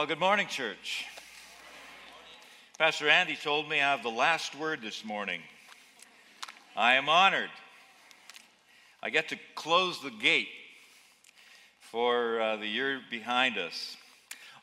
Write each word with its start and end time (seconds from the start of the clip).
Well, 0.00 0.06
good 0.06 0.18
morning, 0.18 0.46
church. 0.46 1.04
Pastor 2.78 3.10
Andy 3.10 3.36
told 3.36 3.68
me 3.68 3.82
I 3.82 3.90
have 3.90 4.02
the 4.02 4.08
last 4.08 4.54
word 4.54 4.80
this 4.80 5.04
morning. 5.04 5.42
I 6.74 6.94
am 6.94 7.10
honored. 7.10 7.50
I 9.02 9.10
get 9.10 9.28
to 9.28 9.36
close 9.54 10.00
the 10.00 10.10
gate 10.10 10.48
for 11.80 12.40
uh, 12.40 12.56
the 12.56 12.66
year 12.66 13.02
behind 13.10 13.58
us. 13.58 13.98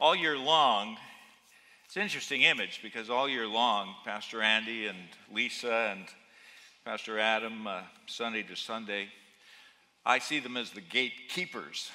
All 0.02 0.16
year 0.16 0.36
long, 0.36 0.98
it's 1.86 1.96
an 1.96 2.02
interesting 2.02 2.42
image 2.42 2.80
because 2.82 3.12
all 3.12 3.30
year 3.30 3.46
long, 3.46 3.94
Pastor 4.04 4.42
Andy 4.42 4.88
and 4.88 4.98
Lisa 5.32 5.94
and 5.96 6.06
Pastor 6.84 7.20
Adam, 7.20 7.68
uh, 7.68 7.82
Sunday 8.08 8.42
to 8.42 8.56
Sunday, 8.56 9.10
I 10.04 10.18
see 10.18 10.40
them 10.40 10.58
as 10.58 10.72
the 10.72 10.82
gatekeepers, 10.82 11.92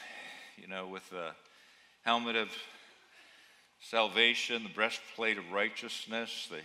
you 0.57 0.69
know, 0.69 0.87
with 0.87 1.11
the 1.11 1.33
helmet 2.05 2.37
of 2.37 2.49
salvation, 3.83 4.63
the 4.63 4.69
breastplate 4.69 5.39
of 5.39 5.51
righteousness, 5.53 6.49
the 6.51 6.61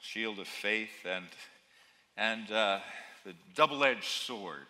shield 0.00 0.38
of 0.38 0.48
faith, 0.48 1.04
and, 1.04 1.26
and 2.16 2.50
uh, 2.50 2.80
the 3.24 3.34
double 3.54 3.84
edged 3.84 4.04
sword. 4.04 4.66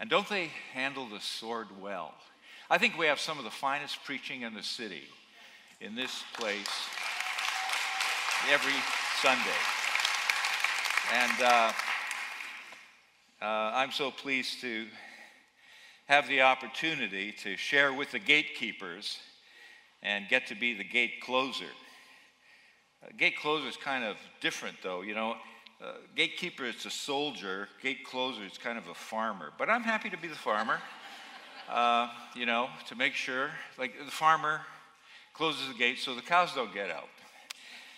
And 0.00 0.08
don't 0.08 0.28
they 0.28 0.50
handle 0.72 1.06
the 1.06 1.20
sword 1.20 1.68
well? 1.80 2.14
I 2.70 2.78
think 2.78 2.98
we 2.98 3.06
have 3.06 3.20
some 3.20 3.38
of 3.38 3.44
the 3.44 3.50
finest 3.50 4.02
preaching 4.04 4.42
in 4.42 4.54
the 4.54 4.62
city 4.62 5.02
in 5.80 5.94
this 5.94 6.22
place 6.34 6.88
every 8.50 8.72
Sunday. 9.20 9.42
And 11.12 11.42
uh, 11.42 11.72
uh, 13.42 13.72
I'm 13.74 13.92
so 13.92 14.10
pleased 14.10 14.60
to 14.62 14.86
have 16.06 16.26
the 16.28 16.40
opportunity 16.40 17.32
to 17.42 17.56
share 17.56 17.92
with 17.92 18.10
the 18.10 18.18
gatekeepers 18.18 19.18
and 20.02 20.28
get 20.28 20.46
to 20.48 20.54
be 20.54 20.74
the 20.74 20.84
gate 20.84 21.20
closer. 21.22 21.66
Uh, 23.02 23.08
gate 23.16 23.36
closer 23.38 23.68
is 23.68 23.76
kind 23.76 24.04
of 24.04 24.16
different, 24.40 24.76
though. 24.82 25.02
You 25.02 25.14
know, 25.14 25.36
uh, 25.82 25.94
gatekeeper 26.16 26.64
is 26.64 26.86
a 26.86 26.90
soldier, 26.90 27.68
gate 27.82 28.04
closer 28.04 28.44
is 28.44 28.58
kind 28.58 28.78
of 28.78 28.86
a 28.88 28.94
farmer. 28.94 29.52
But 29.58 29.68
I'm 29.68 29.82
happy 29.82 30.10
to 30.10 30.16
be 30.16 30.28
the 30.28 30.34
farmer, 30.34 30.78
uh, 31.68 32.08
you 32.36 32.46
know, 32.46 32.68
to 32.88 32.94
make 32.94 33.14
sure. 33.14 33.50
Like 33.78 33.92
the 34.04 34.10
farmer 34.10 34.60
closes 35.34 35.66
the 35.68 35.74
gate 35.74 35.98
so 35.98 36.14
the 36.14 36.22
cows 36.22 36.54
don't 36.54 36.72
get 36.72 36.90
out. 36.90 37.08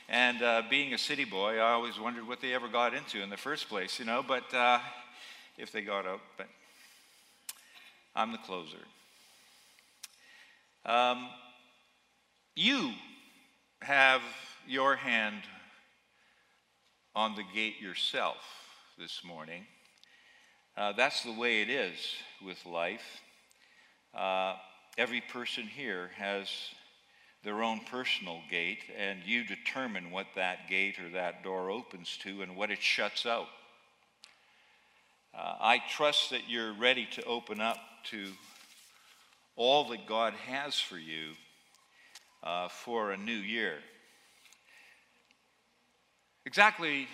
And 0.09 0.43
uh, 0.43 0.63
being 0.69 0.93
a 0.93 0.99
city 0.99 1.25
boy, 1.25 1.59
I 1.59 1.73
always 1.73 1.99
wondered 1.99 2.29
what 2.29 2.41
they 2.41 2.53
ever 2.53 2.69
got 2.69 2.95
into 2.95 3.23
in 3.23 3.31
the 3.31 3.37
first 3.37 3.69
place, 3.69 3.99
you 3.99 4.05
know, 4.05 4.23
but 4.27 4.53
uh, 4.53 4.79
if 5.57 5.73
they 5.73 5.81
got 5.81 6.07
out. 6.07 6.21
But 6.37 6.47
I'm 8.15 8.33
the 8.33 8.39
closer. 8.39 8.77
Um, 10.87 11.29
you 12.57 12.93
have 13.83 14.23
your 14.67 14.95
hand 14.95 15.43
on 17.17 17.35
the 17.35 17.43
gate 17.55 17.81
yourself 17.81 18.37
this 18.97 19.23
morning. 19.25 19.67
Uh, 20.77 20.93
that's 20.93 21.23
the 21.23 21.33
way 21.33 21.63
it 21.63 21.69
is 21.69 21.97
with 22.45 22.65
life. 22.65 23.21
Uh, 24.17 24.55
every 24.97 25.21
person 25.21 25.65
here 25.65 26.11
has 26.17 26.49
their 27.43 27.63
own 27.63 27.81
personal 27.91 28.41
gate, 28.49 28.85
and 28.97 29.19
you 29.27 29.45
determine 29.45 30.13
what 30.13 30.27
that 30.37 30.69
gate 30.69 30.99
or 31.01 31.11
that 31.11 31.43
door 31.43 31.71
opens 31.71 32.17
to 32.23 32.43
and 32.43 32.57
what 32.57 32.71
it 32.71 32.81
shuts 32.81 33.27
out. 33.27 33.49
Uh, 35.37 35.55
I 35.61 35.83
trust 35.91 36.31
that 36.31 36.49
you're 36.49 36.73
ready 36.73 37.09
to 37.15 37.25
open 37.25 37.61
up 37.61 37.79
to 38.11 38.29
all 39.57 39.89
that 39.89 40.07
God 40.07 40.35
has 40.35 40.79
for 40.79 40.99
you 40.99 41.33
uh, 42.45 42.69
for 42.69 43.11
a 43.11 43.17
new 43.17 43.33
year. 43.33 43.79
Exactly 46.45 47.09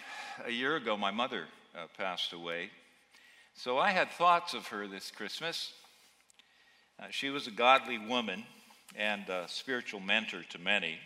a 0.45 0.51
year 0.51 0.77
ago, 0.77 0.97
my 0.97 1.13
mother 1.13 1.45
uh, 1.75 1.87
passed 1.97 2.33
away. 2.33 2.71
So 3.55 3.79
I 3.79 3.93
had 3.93 4.11
thoughts 4.11 4.55
of 4.55 4.67
her 4.69 4.89
this 4.89 5.11
Christmas. 5.11 5.73
Uh, 6.99 7.07
she 7.11 7.31
was 7.31 7.47
a 7.47 7.53
godly 7.53 7.97
woman 7.97 8.45
and 8.97 9.29
a 9.29 9.45
spiritual 9.47 10.01
mentor 10.01 10.43
to 10.51 10.59
many, 10.59 10.99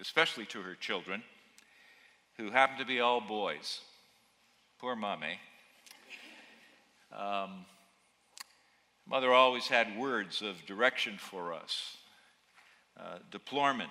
especially 0.00 0.46
to 0.46 0.60
her 0.62 0.74
children, 0.74 1.22
who 2.36 2.50
happened 2.50 2.80
to 2.80 2.84
be 2.84 3.00
all 3.00 3.20
boys. 3.20 3.80
Poor 4.80 4.96
mommy. 4.96 5.38
Um, 7.16 7.66
mother 9.08 9.32
always 9.32 9.68
had 9.68 9.96
words 9.96 10.42
of 10.42 10.66
direction 10.66 11.18
for 11.18 11.54
us 11.54 11.96
deplorement. 13.30 13.90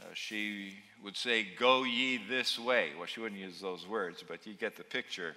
Uh, 0.00 0.06
she 0.14 0.74
would 1.02 1.16
say, 1.16 1.46
Go 1.58 1.84
ye 1.84 2.18
this 2.28 2.58
way. 2.58 2.90
Well, 2.96 3.06
she 3.06 3.20
wouldn't 3.20 3.40
use 3.40 3.60
those 3.60 3.86
words, 3.86 4.24
but 4.26 4.46
you 4.46 4.54
get 4.54 4.76
the 4.76 4.84
picture. 4.84 5.34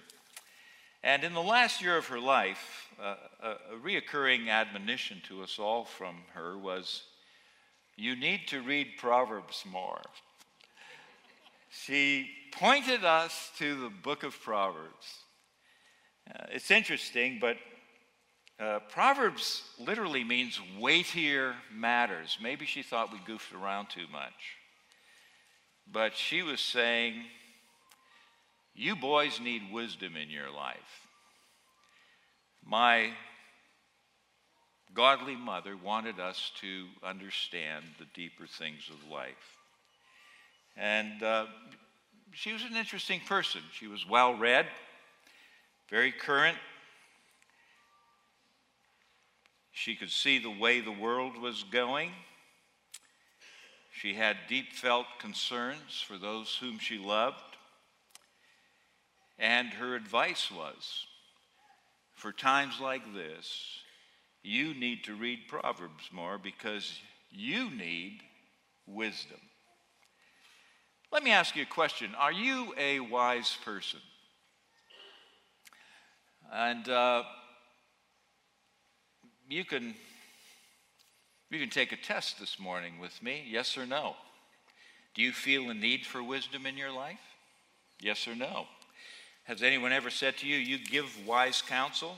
And 1.02 1.22
in 1.22 1.32
the 1.32 1.42
last 1.42 1.80
year 1.80 1.96
of 1.96 2.06
her 2.08 2.18
life, 2.18 2.88
uh, 3.00 3.14
a, 3.42 3.50
a 3.50 3.78
reoccurring 3.82 4.48
admonition 4.48 5.22
to 5.28 5.42
us 5.42 5.58
all 5.58 5.84
from 5.84 6.16
her 6.34 6.58
was, 6.58 7.04
You 7.96 8.16
need 8.16 8.48
to 8.48 8.62
read 8.62 8.96
Proverbs 8.98 9.64
more. 9.70 10.00
She 11.70 12.30
pointed 12.52 13.04
us 13.04 13.50
to 13.58 13.80
the 13.80 13.90
book 13.90 14.24
of 14.24 14.40
Proverbs. 14.42 15.22
Uh, 16.28 16.46
it's 16.50 16.70
interesting, 16.70 17.38
but 17.40 17.56
uh, 18.60 18.80
Proverbs 18.90 19.62
literally 19.78 20.24
means 20.24 20.60
weightier 20.78 21.54
matters. 21.72 22.38
Maybe 22.42 22.66
she 22.66 22.82
thought 22.82 23.12
we 23.12 23.20
goofed 23.24 23.52
around 23.54 23.88
too 23.88 24.06
much. 24.10 24.56
But 25.90 26.16
she 26.16 26.42
was 26.42 26.60
saying, 26.60 27.22
You 28.74 28.96
boys 28.96 29.40
need 29.40 29.72
wisdom 29.72 30.16
in 30.16 30.28
your 30.28 30.50
life. 30.50 31.06
My 32.64 33.10
godly 34.92 35.36
mother 35.36 35.76
wanted 35.76 36.18
us 36.18 36.50
to 36.60 36.86
understand 37.02 37.84
the 37.98 38.06
deeper 38.14 38.46
things 38.46 38.90
of 38.90 39.10
life. 39.10 39.56
And 40.76 41.22
uh, 41.22 41.46
she 42.32 42.52
was 42.52 42.64
an 42.64 42.76
interesting 42.76 43.20
person. 43.20 43.62
She 43.72 43.86
was 43.86 44.06
well 44.08 44.34
read, 44.34 44.66
very 45.88 46.10
current 46.10 46.58
She 49.78 49.94
could 49.94 50.10
see 50.10 50.40
the 50.40 50.50
way 50.50 50.80
the 50.80 50.90
world 50.90 51.38
was 51.40 51.62
going. 51.62 52.10
She 53.92 54.14
had 54.14 54.36
deep 54.48 54.72
felt 54.72 55.06
concerns 55.20 56.02
for 56.04 56.18
those 56.18 56.56
whom 56.60 56.80
she 56.80 56.98
loved. 56.98 57.56
And 59.38 59.68
her 59.68 59.94
advice 59.94 60.50
was 60.50 61.06
for 62.16 62.32
times 62.32 62.80
like 62.80 63.14
this, 63.14 63.78
you 64.42 64.74
need 64.74 65.04
to 65.04 65.14
read 65.14 65.46
Proverbs 65.46 66.08
more 66.10 66.38
because 66.38 66.98
you 67.30 67.70
need 67.70 68.18
wisdom. 68.84 69.38
Let 71.12 71.22
me 71.22 71.30
ask 71.30 71.54
you 71.54 71.62
a 71.62 71.66
question 71.66 72.16
Are 72.18 72.32
you 72.32 72.74
a 72.76 72.98
wise 72.98 73.56
person? 73.64 74.00
And 76.52 76.88
uh, 76.88 77.22
you 79.48 79.64
can 79.64 79.94
you 81.50 81.58
can 81.58 81.70
take 81.70 81.92
a 81.92 81.96
test 81.96 82.38
this 82.38 82.60
morning 82.60 82.98
with 82.98 83.22
me, 83.22 83.42
yes 83.48 83.78
or 83.78 83.86
no. 83.86 84.16
Do 85.14 85.22
you 85.22 85.32
feel 85.32 85.70
a 85.70 85.74
need 85.74 86.04
for 86.04 86.22
wisdom 86.22 86.66
in 86.66 86.76
your 86.76 86.92
life? 86.92 87.18
Yes 88.00 88.28
or 88.28 88.34
no. 88.34 88.66
Has 89.44 89.62
anyone 89.62 89.92
ever 89.92 90.10
said 90.10 90.36
to 90.38 90.46
you, 90.46 90.56
you 90.56 90.78
give 90.78 91.26
wise 91.26 91.62
counsel? 91.62 92.16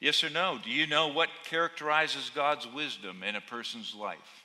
Yes 0.00 0.22
or 0.22 0.30
no. 0.30 0.58
Do 0.62 0.70
you 0.70 0.86
know 0.86 1.08
what 1.08 1.28
characterizes 1.44 2.30
God's 2.32 2.66
wisdom 2.72 3.24
in 3.24 3.34
a 3.34 3.40
person's 3.40 3.94
life? 3.94 4.44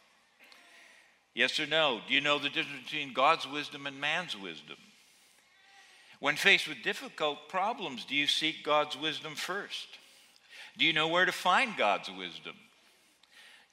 Yes 1.36 1.60
or 1.60 1.68
no. 1.68 2.02
Do 2.08 2.14
you 2.16 2.22
know 2.22 2.40
the 2.40 2.50
difference 2.50 2.86
between 2.86 3.14
God's 3.14 3.48
wisdom 3.48 3.86
and 3.86 4.02
man's 4.02 4.36
wisdom? 4.36 4.78
When 6.20 6.36
faced 6.36 6.68
with 6.68 6.82
difficult 6.84 7.50
problems, 7.50 8.04
do 8.04 8.16
you 8.16 8.26
seek 8.26 8.64
God's 8.64 8.98
wisdom 8.98 9.36
first? 9.36 9.88
Do 10.78 10.86
you 10.86 10.94
know 10.94 11.08
where 11.08 11.26
to 11.26 11.32
find 11.32 11.76
God's 11.76 12.10
wisdom? 12.10 12.56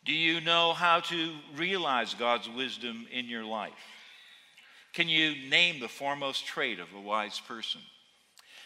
Do 0.05 0.13
you 0.13 0.41
know 0.41 0.73
how 0.73 1.01
to 1.01 1.35
realize 1.57 2.15
God's 2.15 2.49
wisdom 2.49 3.07
in 3.11 3.27
your 3.27 3.45
life? 3.45 3.73
Can 4.93 5.09
you 5.09 5.35
name 5.49 5.81
the 5.81 5.89
foremost 5.89 6.47
trait 6.47 6.79
of 6.79 6.89
a 6.95 7.01
wise 7.01 7.41
person? 7.41 7.81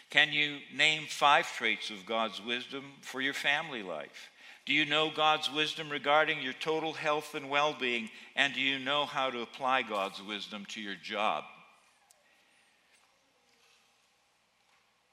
Can 0.09 0.31
you 0.31 0.57
name 0.75 1.03
five 1.07 1.51
traits 1.55 1.89
of 1.89 2.05
God's 2.05 2.43
wisdom 2.43 2.83
for 3.01 3.21
your 3.21 3.33
family 3.33 3.83
life? 3.83 4.29
Do 4.65 4.73
you 4.73 4.85
know 4.85 5.09
God's 5.09 5.51
wisdom 5.51 5.89
regarding 5.89 6.41
your 6.41 6.53
total 6.53 6.93
health 6.93 7.35
and 7.35 7.49
well 7.49 7.75
being? 7.79 8.09
And 8.35 8.53
do 8.53 8.61
you 8.61 8.79
know 8.79 9.05
how 9.05 9.29
to 9.29 9.41
apply 9.41 9.83
God's 9.83 10.21
wisdom 10.21 10.65
to 10.69 10.81
your 10.81 10.95
job? 10.95 11.43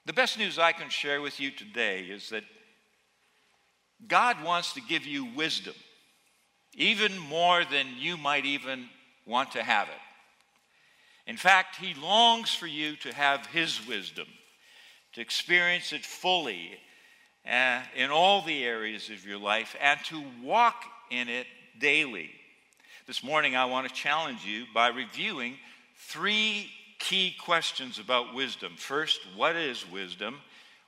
The 0.05 0.13
best 0.13 0.37
news 0.37 0.59
I 0.59 0.71
can 0.71 0.89
share 0.89 1.21
with 1.21 1.39
you 1.39 1.51
today 1.51 2.01
is 2.01 2.29
that 2.29 2.43
God 4.05 4.43
wants 4.43 4.73
to 4.73 4.81
give 4.81 5.05
you 5.05 5.25
wisdom 5.35 5.73
even 6.75 7.17
more 7.17 7.65
than 7.65 7.87
you 7.97 8.15
might 8.15 8.45
even 8.45 8.87
want 9.25 9.51
to 9.53 9.63
have 9.63 9.87
it. 9.87 11.29
In 11.29 11.35
fact, 11.35 11.77
He 11.77 11.93
longs 11.95 12.53
for 12.53 12.67
you 12.67 12.95
to 12.97 13.13
have 13.13 13.47
His 13.47 13.85
wisdom, 13.87 14.27
to 15.13 15.21
experience 15.21 15.91
it 15.91 16.05
fully 16.05 16.77
uh, 17.49 17.81
in 17.95 18.11
all 18.11 18.43
the 18.43 18.63
areas 18.63 19.09
of 19.09 19.25
your 19.25 19.39
life, 19.39 19.75
and 19.81 19.99
to 20.05 20.23
walk 20.43 20.83
in 21.09 21.27
it 21.27 21.47
daily. 21.79 22.29
This 23.07 23.23
morning, 23.23 23.55
I 23.55 23.65
want 23.65 23.87
to 23.87 23.93
challenge 23.93 24.45
you 24.45 24.65
by 24.73 24.89
reviewing 24.89 25.55
three 25.95 26.69
key 26.99 27.35
questions 27.39 27.99
about 27.99 28.35
wisdom. 28.35 28.73
First, 28.77 29.19
what 29.35 29.55
is 29.55 29.89
wisdom? 29.89 30.37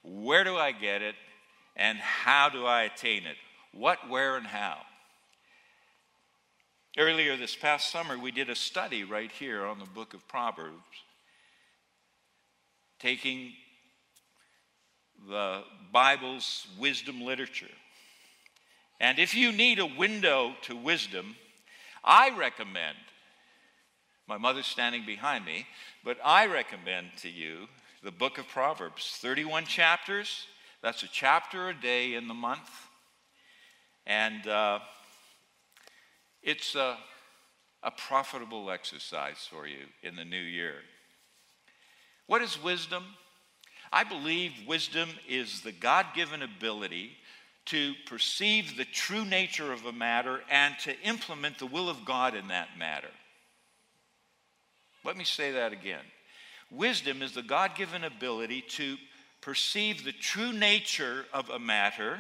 Where 0.04 0.44
do 0.44 0.56
I 0.56 0.72
get 0.72 1.02
it? 1.02 1.16
And 1.80 1.98
how 1.98 2.50
do 2.50 2.66
I 2.66 2.84
attain 2.84 3.26
it? 3.26 3.38
What, 3.72 4.10
where, 4.10 4.36
and 4.36 4.46
how? 4.46 4.80
Earlier 6.98 7.38
this 7.38 7.56
past 7.56 7.90
summer, 7.90 8.18
we 8.18 8.32
did 8.32 8.50
a 8.50 8.56
study 8.56 9.06
right 9.06 9.32
here 9.32 9.66
on 9.66 9.80
the 9.80 9.86
book 9.86 10.14
of 10.14 10.28
Proverbs, 10.28 10.76
taking 13.00 13.54
the 15.30 15.64
Bible's 15.94 16.68
wisdom 16.78 17.22
literature. 17.22 17.72
And 19.00 19.18
if 19.18 19.34
you 19.34 19.54
need 19.54 19.80
a 19.80 19.86
window 19.86 20.56
to 20.64 20.76
wisdom, 20.76 21.38
I 22.04 22.38
recommend, 22.38 22.98
my 24.28 24.38
mother's 24.38 24.66
standing 24.66 25.06
behind 25.06 25.46
me, 25.46 25.66
but 26.04 26.18
I 26.26 26.48
recommend 26.48 27.12
to 27.22 27.30
you 27.30 27.70
the 28.04 28.12
book 28.12 28.38
of 28.38 28.50
Proverbs, 28.50 29.18
31 29.22 29.64
chapters. 29.64 30.46
That's 30.82 31.04
a 31.04 31.10
chapter 31.12 31.70
a 31.70 31.74
day 31.74 32.14
in 32.14 32.28
the 32.28 32.34
month. 32.34 32.70
And 34.06 34.48
uh, 34.48 34.80
it's 36.42 36.76
a, 36.76 36.98
a 37.84 37.92
profitable 37.92 38.72
exercise 38.72 39.48
for 39.50 39.68
you 39.68 39.86
in 40.02 40.16
the 40.16 40.24
new 40.24 40.38
year. 40.38 40.76
What 42.28 42.42
is 42.42 42.62
wisdom? 42.62 43.04
I 43.92 44.04
believe 44.04 44.54
wisdom 44.68 45.10
is 45.28 45.62
the 45.62 45.72
God 45.72 46.08
given 46.16 46.42
ability 46.42 47.12
to 47.66 47.94
perceive 48.08 48.78
the 48.78 48.86
true 48.86 49.26
nature 49.26 49.74
of 49.74 49.86
a 49.86 49.92
matter 49.92 50.42
and 50.50 50.76
to 50.80 51.00
implement 51.02 51.60
the 51.60 51.66
will 51.66 51.90
of 51.90 52.06
God 52.06 52.36
in 52.36 52.48
that 52.48 52.70
matter. 52.78 53.10
Let 55.04 55.18
me 55.18 55.24
say 55.24 55.52
that 55.52 55.74
again. 55.74 56.04
Wisdom 56.72 57.22
is 57.22 57.34
the 57.34 57.42
God 57.42 57.76
given 57.76 58.04
ability 58.04 58.62
to 58.62 58.98
perceive 59.42 60.04
the 60.04 60.12
true 60.12 60.52
nature 60.52 61.26
of 61.34 61.50
a 61.50 61.60
matter 61.60 62.20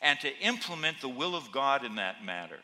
and 0.00 0.18
to 0.20 0.38
implement 0.38 1.00
the 1.00 1.08
will 1.08 1.36
of 1.36 1.52
God 1.52 1.84
in 1.84 1.96
that 1.96 2.24
matter. 2.24 2.58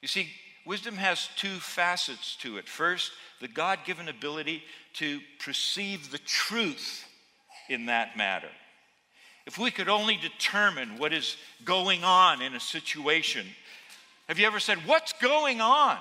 You 0.00 0.08
see, 0.08 0.28
wisdom 0.64 0.96
has 0.96 1.28
two 1.36 1.56
facets 1.58 2.36
to 2.36 2.58
it. 2.58 2.68
First, 2.68 3.10
the 3.40 3.48
God 3.48 3.80
given 3.84 4.08
ability 4.08 4.62
to 4.94 5.20
perceive 5.40 6.10
the 6.10 6.18
truth 6.18 7.04
in 7.68 7.86
that 7.86 8.16
matter. 8.16 8.48
If 9.46 9.58
we 9.58 9.70
could 9.70 9.88
only 9.88 10.16
determine 10.16 10.98
what 10.98 11.12
is 11.12 11.36
going 11.64 12.04
on 12.04 12.42
in 12.42 12.54
a 12.54 12.60
situation, 12.60 13.46
have 14.28 14.38
you 14.38 14.46
ever 14.46 14.60
said, 14.60 14.78
What's 14.86 15.14
going 15.14 15.60
on? 15.60 15.96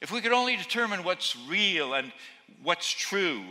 If 0.00 0.10
we 0.10 0.20
could 0.20 0.32
only 0.32 0.56
determine 0.56 1.04
what's 1.04 1.36
real 1.48 1.94
and 1.94 2.12
what's 2.62 2.90
true, 2.90 3.42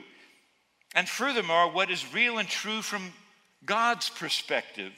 and 0.95 1.07
furthermore, 1.07 1.69
what 1.69 1.91
is 1.91 2.13
real 2.13 2.37
and 2.37 2.47
true 2.47 2.81
from 2.81 3.11
God's 3.65 4.09
perspective, 4.09 4.93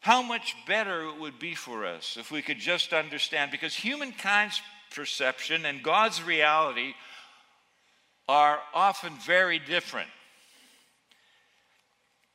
how 0.00 0.20
much 0.20 0.56
better 0.66 1.06
it 1.06 1.20
would 1.20 1.38
be 1.38 1.54
for 1.54 1.86
us 1.86 2.16
if 2.18 2.32
we 2.32 2.42
could 2.42 2.58
just 2.58 2.92
understand, 2.92 3.52
because 3.52 3.74
humankind's 3.74 4.60
perception 4.92 5.64
and 5.64 5.82
God's 5.82 6.22
reality 6.22 6.94
are 8.28 8.60
often 8.74 9.12
very 9.24 9.60
different. 9.60 10.08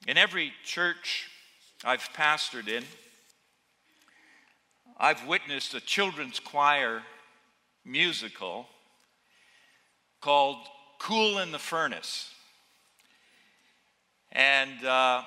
In 0.08 0.18
every 0.18 0.54
church 0.64 1.30
I've 1.84 2.08
pastored 2.14 2.70
in, 2.70 2.84
I've 4.98 5.28
witnessed 5.28 5.74
a 5.74 5.82
children's 5.82 6.40
choir 6.40 7.04
musical 7.84 8.68
called 10.22 10.58
Cool 11.00 11.40
in 11.40 11.52
the 11.52 11.60
Furnace. 11.60 12.32
And 14.32 14.84
uh, 14.86 15.24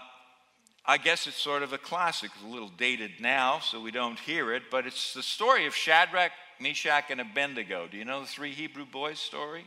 I 0.84 0.98
guess 0.98 1.26
it's 1.26 1.36
sort 1.36 1.62
of 1.62 1.72
a 1.72 1.78
classic. 1.78 2.30
It's 2.34 2.44
a 2.44 2.48
little 2.48 2.72
dated 2.76 3.12
now, 3.20 3.60
so 3.60 3.80
we 3.80 3.90
don't 3.90 4.18
hear 4.18 4.52
it, 4.52 4.64
but 4.70 4.86
it's 4.86 5.14
the 5.14 5.22
story 5.22 5.66
of 5.66 5.74
Shadrach, 5.74 6.32
Meshach, 6.60 7.10
and 7.10 7.20
Abednego. 7.20 7.86
Do 7.90 7.96
you 7.96 8.04
know 8.04 8.20
the 8.20 8.26
three 8.26 8.52
Hebrew 8.52 8.86
boys 8.86 9.18
story 9.18 9.64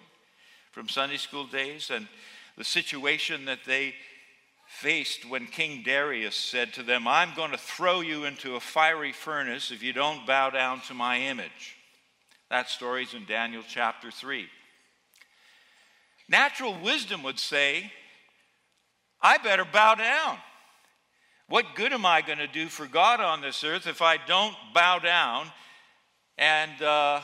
from 0.71 0.89
Sunday 0.89 1.18
school 1.18 1.45
days? 1.45 1.91
And 1.91 2.07
the 2.57 2.63
situation 2.63 3.45
that 3.45 3.59
they 3.65 3.95
faced 4.68 5.30
when 5.30 5.45
King 5.45 5.83
Darius 5.83 6.35
said 6.35 6.74
to 6.74 6.83
them, 6.83 7.07
I'm 7.07 7.35
going 7.35 7.51
to 7.51 7.57
throw 7.57 8.01
you 8.01 8.25
into 8.25 8.56
a 8.56 8.59
fiery 8.59 9.12
furnace 9.12 9.71
if 9.71 9.83
you 9.83 9.94
don't 9.94 10.25
bow 10.25 10.50
down 10.50 10.81
to 10.88 10.94
my 10.94 11.19
image. 11.19 11.77
That 12.50 12.69
story's 12.69 13.13
in 13.13 13.25
Daniel 13.25 13.63
chapter 13.68 14.12
3. 14.12 14.47
Natural 16.30 16.75
wisdom 16.81 17.24
would 17.24 17.39
say, 17.39 17.91
I 19.24 19.38
better 19.38 19.64
bow 19.64 19.96
down. 19.96 20.38
What 21.48 21.75
good 21.75 21.94
am 21.94 22.06
I 22.06 22.22
going 22.22 22.40
to 22.40 22.48
do 22.48 22.68
for 22.68 22.86
God 22.86 23.22
on 23.22 23.42
this 23.42 23.64
earth 23.64 23.88
if 23.88 24.02
I 24.02 24.18
don't 24.18 24.56
bow 24.74 25.00
down 25.00 25.48
and 26.38 26.81
uh, 26.81 27.22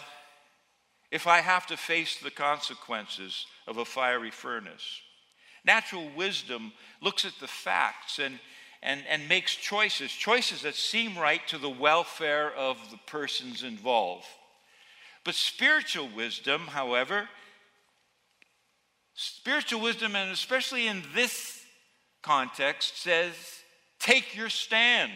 if 1.11 1.27
I 1.27 1.41
have 1.41 1.67
to 1.67 1.77
face 1.77 2.17
the 2.17 2.31
consequences 2.31 3.45
of 3.67 3.77
a 3.77 3.85
fiery 3.85 4.31
furnace? 4.31 5.01
Natural 5.65 6.09
wisdom 6.15 6.71
looks 7.01 7.25
at 7.25 7.33
the 7.41 7.47
facts 7.47 8.17
and, 8.17 8.39
and, 8.81 9.01
and 9.09 9.27
makes 9.27 9.53
choices, 9.55 10.09
choices 10.09 10.61
that 10.61 10.75
seem 10.75 11.17
right 11.17 11.45
to 11.49 11.57
the 11.57 11.69
welfare 11.69 12.53
of 12.53 12.77
the 12.91 12.99
persons 13.07 13.63
involved. 13.63 14.25
But 15.25 15.35
spiritual 15.35 16.07
wisdom, 16.15 16.67
however, 16.67 17.27
spiritual 19.15 19.81
wisdom, 19.81 20.15
and 20.15 20.31
especially 20.31 20.87
in 20.87 21.03
this 21.13 21.58
context, 22.21 23.01
says 23.01 23.35
take 23.99 24.35
your 24.35 24.49
stand. 24.49 25.11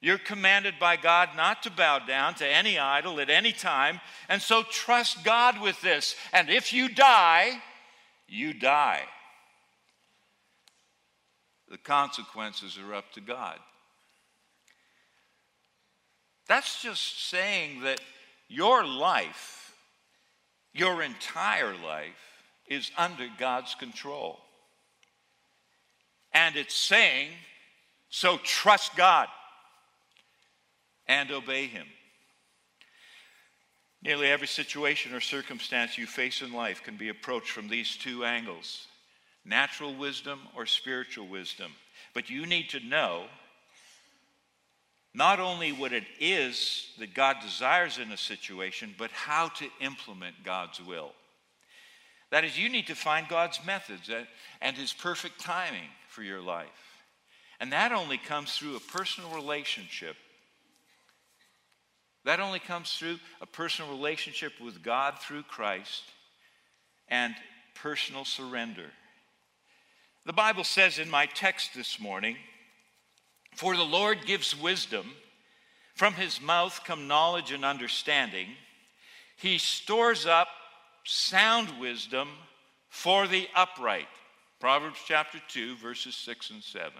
You're 0.00 0.18
commanded 0.18 0.74
by 0.78 0.96
God 0.96 1.30
not 1.34 1.62
to 1.62 1.70
bow 1.70 2.00
down 2.00 2.34
to 2.34 2.46
any 2.46 2.78
idol 2.78 3.20
at 3.20 3.30
any 3.30 3.52
time, 3.52 4.00
and 4.28 4.42
so 4.42 4.62
trust 4.62 5.24
God 5.24 5.60
with 5.62 5.80
this. 5.80 6.14
And 6.32 6.50
if 6.50 6.74
you 6.74 6.90
die, 6.90 7.62
you 8.28 8.52
die. 8.52 9.00
The 11.70 11.78
consequences 11.78 12.78
are 12.78 12.94
up 12.94 13.12
to 13.12 13.22
God. 13.22 13.58
That's 16.46 16.82
just 16.82 17.30
saying 17.30 17.80
that 17.84 18.00
your 18.48 18.84
life, 18.86 19.74
your 20.74 21.02
entire 21.02 21.74
life, 21.74 22.42
is 22.66 22.90
under 22.98 23.28
God's 23.38 23.74
control. 23.74 24.43
And 26.34 26.56
it's 26.56 26.74
saying, 26.74 27.28
so 28.08 28.38
trust 28.38 28.96
God 28.96 29.28
and 31.06 31.30
obey 31.30 31.66
Him. 31.66 31.86
Nearly 34.02 34.26
every 34.26 34.46
situation 34.46 35.14
or 35.14 35.20
circumstance 35.20 35.96
you 35.96 36.06
face 36.06 36.42
in 36.42 36.52
life 36.52 36.82
can 36.82 36.96
be 36.96 37.08
approached 37.08 37.50
from 37.50 37.68
these 37.68 37.96
two 37.96 38.24
angles 38.24 38.86
natural 39.46 39.94
wisdom 39.94 40.40
or 40.56 40.64
spiritual 40.64 41.28
wisdom. 41.28 41.70
But 42.14 42.30
you 42.30 42.46
need 42.46 42.70
to 42.70 42.80
know 42.80 43.24
not 45.12 45.38
only 45.38 45.70
what 45.70 45.92
it 45.92 46.04
is 46.18 46.88
that 46.98 47.14
God 47.14 47.36
desires 47.42 47.98
in 47.98 48.10
a 48.10 48.16
situation, 48.16 48.94
but 48.96 49.10
how 49.10 49.48
to 49.48 49.66
implement 49.80 50.44
God's 50.44 50.80
will. 50.80 51.12
That 52.30 52.44
is, 52.44 52.58
you 52.58 52.68
need 52.68 52.86
to 52.86 52.94
find 52.94 53.28
God's 53.28 53.60
methods 53.66 54.10
and 54.62 54.76
His 54.76 54.92
perfect 54.92 55.40
timing 55.40 55.90
for 56.14 56.22
your 56.22 56.40
life. 56.40 56.68
And 57.60 57.72
that 57.72 57.92
only 57.92 58.18
comes 58.18 58.56
through 58.56 58.76
a 58.76 58.80
personal 58.80 59.30
relationship. 59.30 60.16
That 62.24 62.40
only 62.40 62.60
comes 62.60 62.92
through 62.92 63.18
a 63.40 63.46
personal 63.46 63.90
relationship 63.90 64.52
with 64.62 64.82
God 64.82 65.18
through 65.18 65.42
Christ 65.42 66.04
and 67.08 67.34
personal 67.74 68.24
surrender. 68.24 68.86
The 70.24 70.32
Bible 70.32 70.64
says 70.64 70.98
in 70.98 71.10
my 71.10 71.26
text 71.26 71.74
this 71.74 72.00
morning, 72.00 72.36
for 73.56 73.76
the 73.76 73.82
Lord 73.82 74.24
gives 74.24 74.58
wisdom. 74.58 75.12
From 75.94 76.14
his 76.14 76.40
mouth 76.40 76.80
come 76.84 77.06
knowledge 77.06 77.52
and 77.52 77.64
understanding. 77.64 78.48
He 79.36 79.58
stores 79.58 80.26
up 80.26 80.48
sound 81.04 81.78
wisdom 81.80 82.28
for 82.88 83.26
the 83.26 83.48
upright. 83.54 84.08
Proverbs 84.64 85.00
chapter 85.06 85.38
2, 85.48 85.76
verses 85.76 86.14
6 86.14 86.48
and 86.48 86.62
7. 86.62 86.90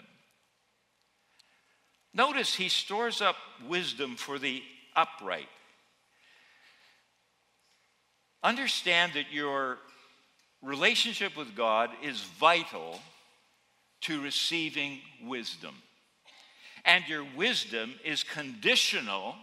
Notice 2.12 2.54
he 2.54 2.68
stores 2.68 3.22
up 3.22 3.36
wisdom 3.66 4.16
for 4.16 4.38
the 4.38 4.62
upright. 4.94 5.48
Understand 8.42 9.12
that 9.14 9.32
your 9.32 9.78
relationship 10.60 11.38
with 11.38 11.56
God 11.56 11.88
is 12.02 12.20
vital 12.38 13.00
to 14.02 14.20
receiving 14.20 15.00
wisdom. 15.22 15.74
And 16.84 17.08
your 17.08 17.24
wisdom 17.34 17.94
is 18.04 18.24
conditional 18.24 19.36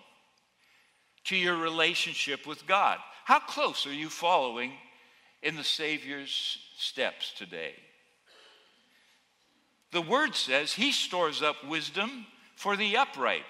to 1.23 1.35
your 1.35 1.55
relationship 1.55 2.45
with 2.45 2.67
God. 2.67 2.99
How 3.25 3.39
close 3.39 3.87
are 3.87 3.93
you 3.93 4.09
following 4.09 4.73
in 5.41 5.55
the 5.55 5.63
Savior's 5.63 6.59
steps 6.77 7.33
today? 7.35 7.73
The 9.91 10.01
word 10.01 10.35
says 10.35 10.73
he 10.73 10.91
stores 10.91 11.41
up 11.41 11.67
wisdom 11.67 12.25
for 12.55 12.77
the 12.77 12.97
upright. 12.97 13.43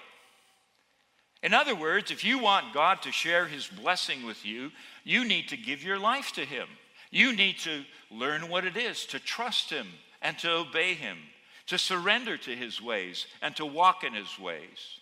In 1.42 1.54
other 1.54 1.74
words, 1.74 2.10
if 2.10 2.24
you 2.24 2.38
want 2.38 2.74
God 2.74 3.02
to 3.02 3.12
share 3.12 3.46
his 3.46 3.66
blessing 3.66 4.24
with 4.24 4.44
you, 4.44 4.70
you 5.04 5.24
need 5.24 5.48
to 5.48 5.56
give 5.56 5.82
your 5.82 5.98
life 5.98 6.32
to 6.32 6.44
him. 6.44 6.68
You 7.10 7.34
need 7.34 7.58
to 7.60 7.84
learn 8.10 8.48
what 8.48 8.64
it 8.64 8.76
is 8.76 9.04
to 9.06 9.18
trust 9.18 9.70
him 9.70 9.86
and 10.22 10.38
to 10.38 10.50
obey 10.50 10.94
him, 10.94 11.18
to 11.66 11.78
surrender 11.78 12.36
to 12.38 12.56
his 12.56 12.80
ways 12.80 13.26
and 13.42 13.54
to 13.56 13.66
walk 13.66 14.04
in 14.04 14.14
his 14.14 14.38
ways. 14.38 15.00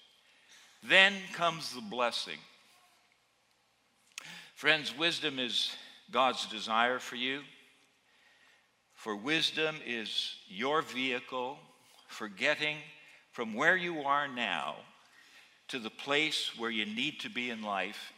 Then 0.83 1.15
comes 1.35 1.75
the 1.75 1.83
blessing. 1.83 2.39
Friends, 4.55 4.97
wisdom 4.97 5.39
is 5.39 5.75
God's 6.11 6.47
desire 6.47 6.99
for 6.99 7.17
you. 7.17 7.43
For 9.01 9.17
wisdom 9.17 9.77
is 9.87 10.35
your 10.47 10.83
vehicle 10.83 11.57
for 12.07 12.29
getting 12.29 12.77
from 13.33 13.55
where 13.55 13.75
you 13.75 14.03
are 14.03 14.29
now 14.29 14.77
to 15.69 15.79
the 15.79 15.89
place 15.89 16.51
where 16.59 16.69
you 16.69 16.85
need 16.85 17.19
to 17.21 17.31
be 17.31 17.49
in 17.49 17.63
life, 17.63 18.13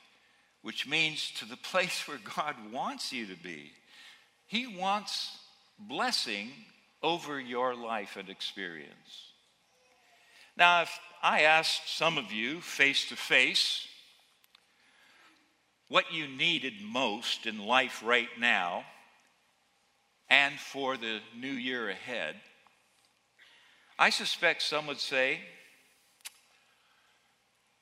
which 0.62 0.88
means 0.88 1.30
to 1.36 1.44
the 1.44 1.56
place 1.70 2.08
where 2.08 2.18
God 2.36 2.56
wants 2.72 3.12
you 3.12 3.26
to 3.26 3.36
be. 3.36 3.70
He 4.48 4.66
wants 4.66 5.38
blessing 5.78 6.50
over 7.00 7.38
your 7.38 7.76
life 7.76 8.16
and 8.16 8.28
experience. 8.28 9.30
Now, 10.56 10.82
if 10.82 10.98
I 11.22 11.42
asked 11.42 11.96
some 11.96 12.18
of 12.18 12.32
you 12.32 12.60
face 12.60 13.08
to 13.10 13.14
face 13.14 13.86
what 15.86 16.12
you 16.12 16.26
needed 16.26 16.74
most 16.82 17.46
in 17.46 17.64
life 17.64 18.02
right 18.04 18.30
now 18.36 18.82
and 20.28 20.58
for 20.58 20.96
the 20.96 21.20
new 21.36 21.52
year 21.52 21.90
ahead, 21.90 22.36
I 23.98 24.10
suspect 24.10 24.62
some 24.62 24.86
would 24.86 25.00
say, 25.00 25.40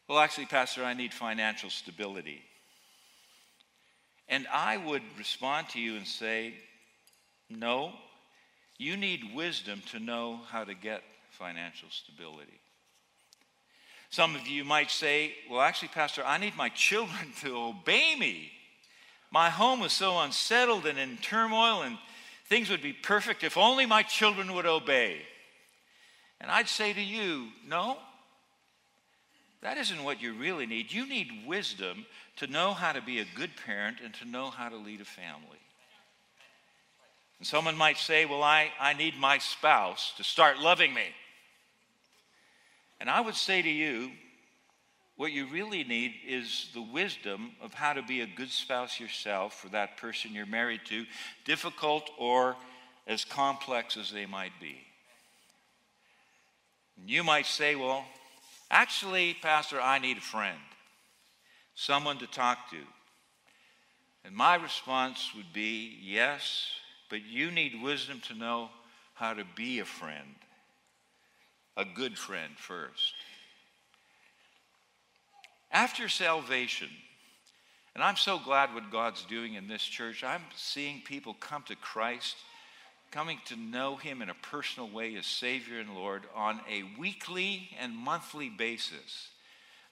Well, 0.08 0.18
actually, 0.18 0.46
Pastor, 0.46 0.84
I 0.84 0.94
need 0.94 1.14
financial 1.14 1.70
stability. 1.70 2.42
And 4.28 4.46
I 4.52 4.76
would 4.76 5.02
respond 5.18 5.68
to 5.70 5.80
you 5.80 5.96
and 5.96 6.06
say, 6.06 6.54
No, 7.48 7.92
you 8.78 8.96
need 8.96 9.34
wisdom 9.34 9.82
to 9.92 9.98
know 9.98 10.40
how 10.48 10.64
to 10.64 10.74
get 10.74 11.02
financial 11.30 11.88
stability. 11.90 12.60
Some 14.10 14.34
of 14.34 14.46
you 14.46 14.64
might 14.64 14.90
say, 14.90 15.34
Well, 15.48 15.60
actually, 15.60 15.88
Pastor, 15.88 16.24
I 16.24 16.38
need 16.38 16.56
my 16.56 16.68
children 16.70 17.32
to 17.42 17.56
obey 17.56 18.16
me. 18.16 18.52
My 19.32 19.48
home 19.48 19.82
is 19.82 19.92
so 19.92 20.18
unsettled 20.18 20.86
and 20.86 20.98
in 20.98 21.16
turmoil, 21.18 21.82
and 21.82 21.96
things 22.50 22.68
would 22.68 22.82
be 22.82 22.92
perfect 22.92 23.44
if 23.44 23.56
only 23.56 23.86
my 23.86 24.02
children 24.02 24.52
would 24.54 24.66
obey. 24.66 25.22
And 26.40 26.50
I'd 26.50 26.68
say 26.68 26.92
to 26.92 27.00
you, 27.00 27.46
No, 27.66 27.96
that 29.62 29.78
isn't 29.78 30.04
what 30.04 30.20
you 30.20 30.34
really 30.34 30.66
need. 30.66 30.92
You 30.92 31.08
need 31.08 31.46
wisdom 31.46 32.04
to 32.36 32.46
know 32.46 32.74
how 32.74 32.92
to 32.92 33.00
be 33.00 33.20
a 33.20 33.26
good 33.36 33.50
parent 33.64 33.98
and 34.04 34.12
to 34.14 34.24
know 34.26 34.50
how 34.50 34.68
to 34.68 34.76
lead 34.76 35.00
a 35.00 35.04
family. 35.04 35.60
And 37.38 37.46
someone 37.46 37.76
might 37.76 37.98
say, 37.98 38.26
Well, 38.26 38.42
I, 38.42 38.70
I 38.78 38.94
need 38.94 39.16
my 39.16 39.38
spouse 39.38 40.12
to 40.16 40.24
start 40.24 40.58
loving 40.58 40.92
me. 40.92 41.06
And 42.98 43.08
I 43.08 43.20
would 43.20 43.36
say 43.36 43.62
to 43.62 43.70
you, 43.70 44.10
what 45.20 45.32
you 45.32 45.44
really 45.48 45.84
need 45.84 46.14
is 46.26 46.70
the 46.72 46.80
wisdom 46.80 47.50
of 47.60 47.74
how 47.74 47.92
to 47.92 48.00
be 48.00 48.22
a 48.22 48.26
good 48.26 48.48
spouse 48.48 48.98
yourself 48.98 49.52
for 49.52 49.68
that 49.68 49.98
person 49.98 50.32
you're 50.32 50.46
married 50.46 50.80
to, 50.86 51.04
difficult 51.44 52.08
or 52.16 52.56
as 53.06 53.22
complex 53.26 53.98
as 53.98 54.10
they 54.10 54.24
might 54.24 54.58
be. 54.58 54.80
And 56.98 57.10
you 57.10 57.22
might 57.22 57.44
say, 57.44 57.74
Well, 57.74 58.06
actually, 58.70 59.36
Pastor, 59.42 59.78
I 59.78 59.98
need 59.98 60.16
a 60.16 60.22
friend, 60.22 60.58
someone 61.74 62.16
to 62.20 62.26
talk 62.26 62.70
to. 62.70 62.78
And 64.24 64.34
my 64.34 64.54
response 64.54 65.32
would 65.36 65.52
be, 65.52 65.98
Yes, 66.02 66.66
but 67.10 67.26
you 67.26 67.50
need 67.50 67.82
wisdom 67.82 68.22
to 68.28 68.34
know 68.34 68.70
how 69.12 69.34
to 69.34 69.44
be 69.54 69.80
a 69.80 69.84
friend, 69.84 70.34
a 71.76 71.84
good 71.84 72.16
friend 72.16 72.54
first. 72.56 73.12
After 75.72 76.08
salvation, 76.08 76.88
and 77.94 78.02
I'm 78.02 78.16
so 78.16 78.38
glad 78.38 78.74
what 78.74 78.90
God's 78.90 79.24
doing 79.24 79.54
in 79.54 79.68
this 79.68 79.82
church, 79.82 80.24
I'm 80.24 80.42
seeing 80.56 81.00
people 81.02 81.34
come 81.38 81.62
to 81.68 81.76
Christ, 81.76 82.36
coming 83.12 83.38
to 83.46 83.56
know 83.56 83.94
Him 83.96 84.20
in 84.20 84.30
a 84.30 84.34
personal 84.34 84.88
way 84.88 85.14
as 85.16 85.26
Savior 85.26 85.78
and 85.78 85.94
Lord 85.94 86.22
on 86.34 86.60
a 86.68 86.82
weekly 86.98 87.70
and 87.80 87.96
monthly 87.96 88.48
basis. 88.48 89.28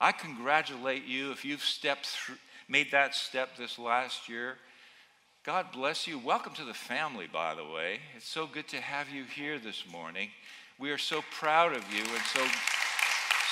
I 0.01 0.11
congratulate 0.11 1.05
you 1.05 1.31
if 1.31 1.45
you've 1.45 1.63
stepped 1.63 2.07
through, 2.07 2.37
made 2.69 2.91
that 2.91 3.15
step 3.15 3.57
this 3.57 3.79
last 3.79 4.29
year. 4.29 4.57
God 5.45 5.67
bless 5.73 6.07
you. 6.07 6.19
Welcome 6.19 6.55
to 6.55 6.65
the 6.65 6.75
family, 6.75 7.27
by 7.33 7.55
the 7.55 7.65
way. 7.65 8.01
It's 8.17 8.29
so 8.29 8.47
good 8.47 8.69
to 8.69 8.81
have 8.81 9.09
you 9.11 9.25
here 9.25 9.59
this 9.59 9.85
morning. 9.91 10.31
We 10.79 10.91
are 10.91 10.99
so 10.99 11.23
proud 11.33 11.73
of 11.73 11.85
you 11.93 12.03
and 12.03 12.23
so, 12.35 12.45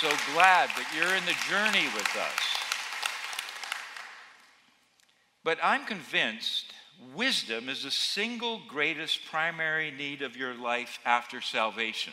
so 0.01 0.11
glad 0.35 0.69
that 0.77 0.93
you're 0.95 1.17
in 1.17 1.25
the 1.25 1.35
journey 1.49 1.87
with 1.95 2.17
us. 2.17 2.57
But 5.43 5.59
I'm 5.63 5.87
convinced 5.87 6.67
wisdom 7.15 7.71
is 7.71 7.85
the 7.85 7.91
single 7.91 8.61
greatest 8.69 9.25
primary 9.31 9.91
need 9.91 10.21
of 10.21 10.37
your 10.37 10.55
life 10.55 10.99
after 11.07 11.41
salvation. 11.41 12.13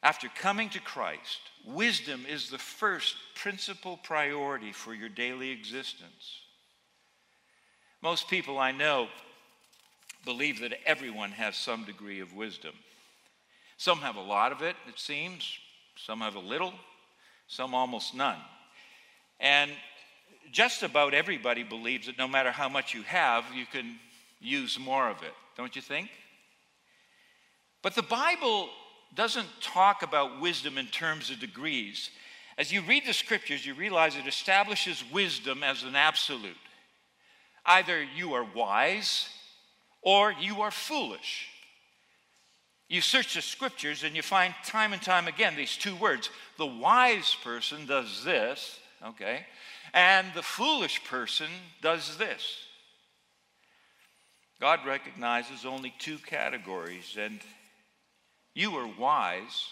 After 0.00 0.28
coming 0.28 0.68
to 0.70 0.80
Christ, 0.80 1.40
wisdom 1.66 2.24
is 2.28 2.48
the 2.48 2.58
first 2.58 3.16
principal 3.34 3.96
priority 3.96 4.70
for 4.70 4.94
your 4.94 5.08
daily 5.08 5.50
existence. 5.50 6.42
Most 8.02 8.28
people 8.28 8.56
I 8.56 8.70
know 8.70 9.08
believe 10.24 10.60
that 10.60 10.78
everyone 10.86 11.32
has 11.32 11.56
some 11.56 11.82
degree 11.82 12.20
of 12.20 12.36
wisdom. 12.36 12.74
Some 13.78 13.98
have 13.98 14.14
a 14.14 14.20
lot 14.20 14.52
of 14.52 14.62
it, 14.62 14.76
it 14.86 15.00
seems, 15.00 15.58
some 16.06 16.20
have 16.20 16.34
a 16.34 16.40
little, 16.40 16.72
some 17.46 17.74
almost 17.74 18.14
none. 18.14 18.38
And 19.40 19.70
just 20.52 20.82
about 20.82 21.14
everybody 21.14 21.62
believes 21.62 22.06
that 22.06 22.18
no 22.18 22.28
matter 22.28 22.50
how 22.50 22.68
much 22.68 22.94
you 22.94 23.02
have, 23.02 23.44
you 23.54 23.66
can 23.66 23.98
use 24.40 24.78
more 24.78 25.08
of 25.08 25.22
it, 25.22 25.32
don't 25.56 25.74
you 25.74 25.82
think? 25.82 26.10
But 27.82 27.94
the 27.94 28.02
Bible 28.02 28.68
doesn't 29.14 29.48
talk 29.60 30.02
about 30.02 30.40
wisdom 30.40 30.78
in 30.78 30.86
terms 30.86 31.30
of 31.30 31.40
degrees. 31.40 32.10
As 32.56 32.72
you 32.72 32.82
read 32.82 33.06
the 33.06 33.12
scriptures, 33.12 33.64
you 33.64 33.74
realize 33.74 34.16
it 34.16 34.26
establishes 34.26 35.04
wisdom 35.12 35.62
as 35.62 35.84
an 35.84 35.96
absolute. 35.96 36.56
Either 37.64 38.02
you 38.02 38.34
are 38.34 38.46
wise 38.54 39.28
or 40.02 40.32
you 40.32 40.62
are 40.62 40.70
foolish. 40.70 41.48
You 42.88 43.02
search 43.02 43.34
the 43.34 43.42
scriptures 43.42 44.02
and 44.02 44.16
you 44.16 44.22
find 44.22 44.54
time 44.64 44.92
and 44.92 45.02
time 45.02 45.28
again 45.28 45.56
these 45.56 45.76
two 45.76 45.94
words. 45.94 46.30
The 46.56 46.66
wise 46.66 47.36
person 47.44 47.86
does 47.86 48.24
this, 48.24 48.78
okay, 49.04 49.44
and 49.92 50.28
the 50.34 50.42
foolish 50.42 51.04
person 51.04 51.48
does 51.82 52.16
this. 52.16 52.56
God 54.60 54.80
recognizes 54.86 55.64
only 55.64 55.94
two 55.98 56.18
categories, 56.18 57.16
and 57.18 57.40
you 58.54 58.74
are 58.76 58.88
wise 58.98 59.66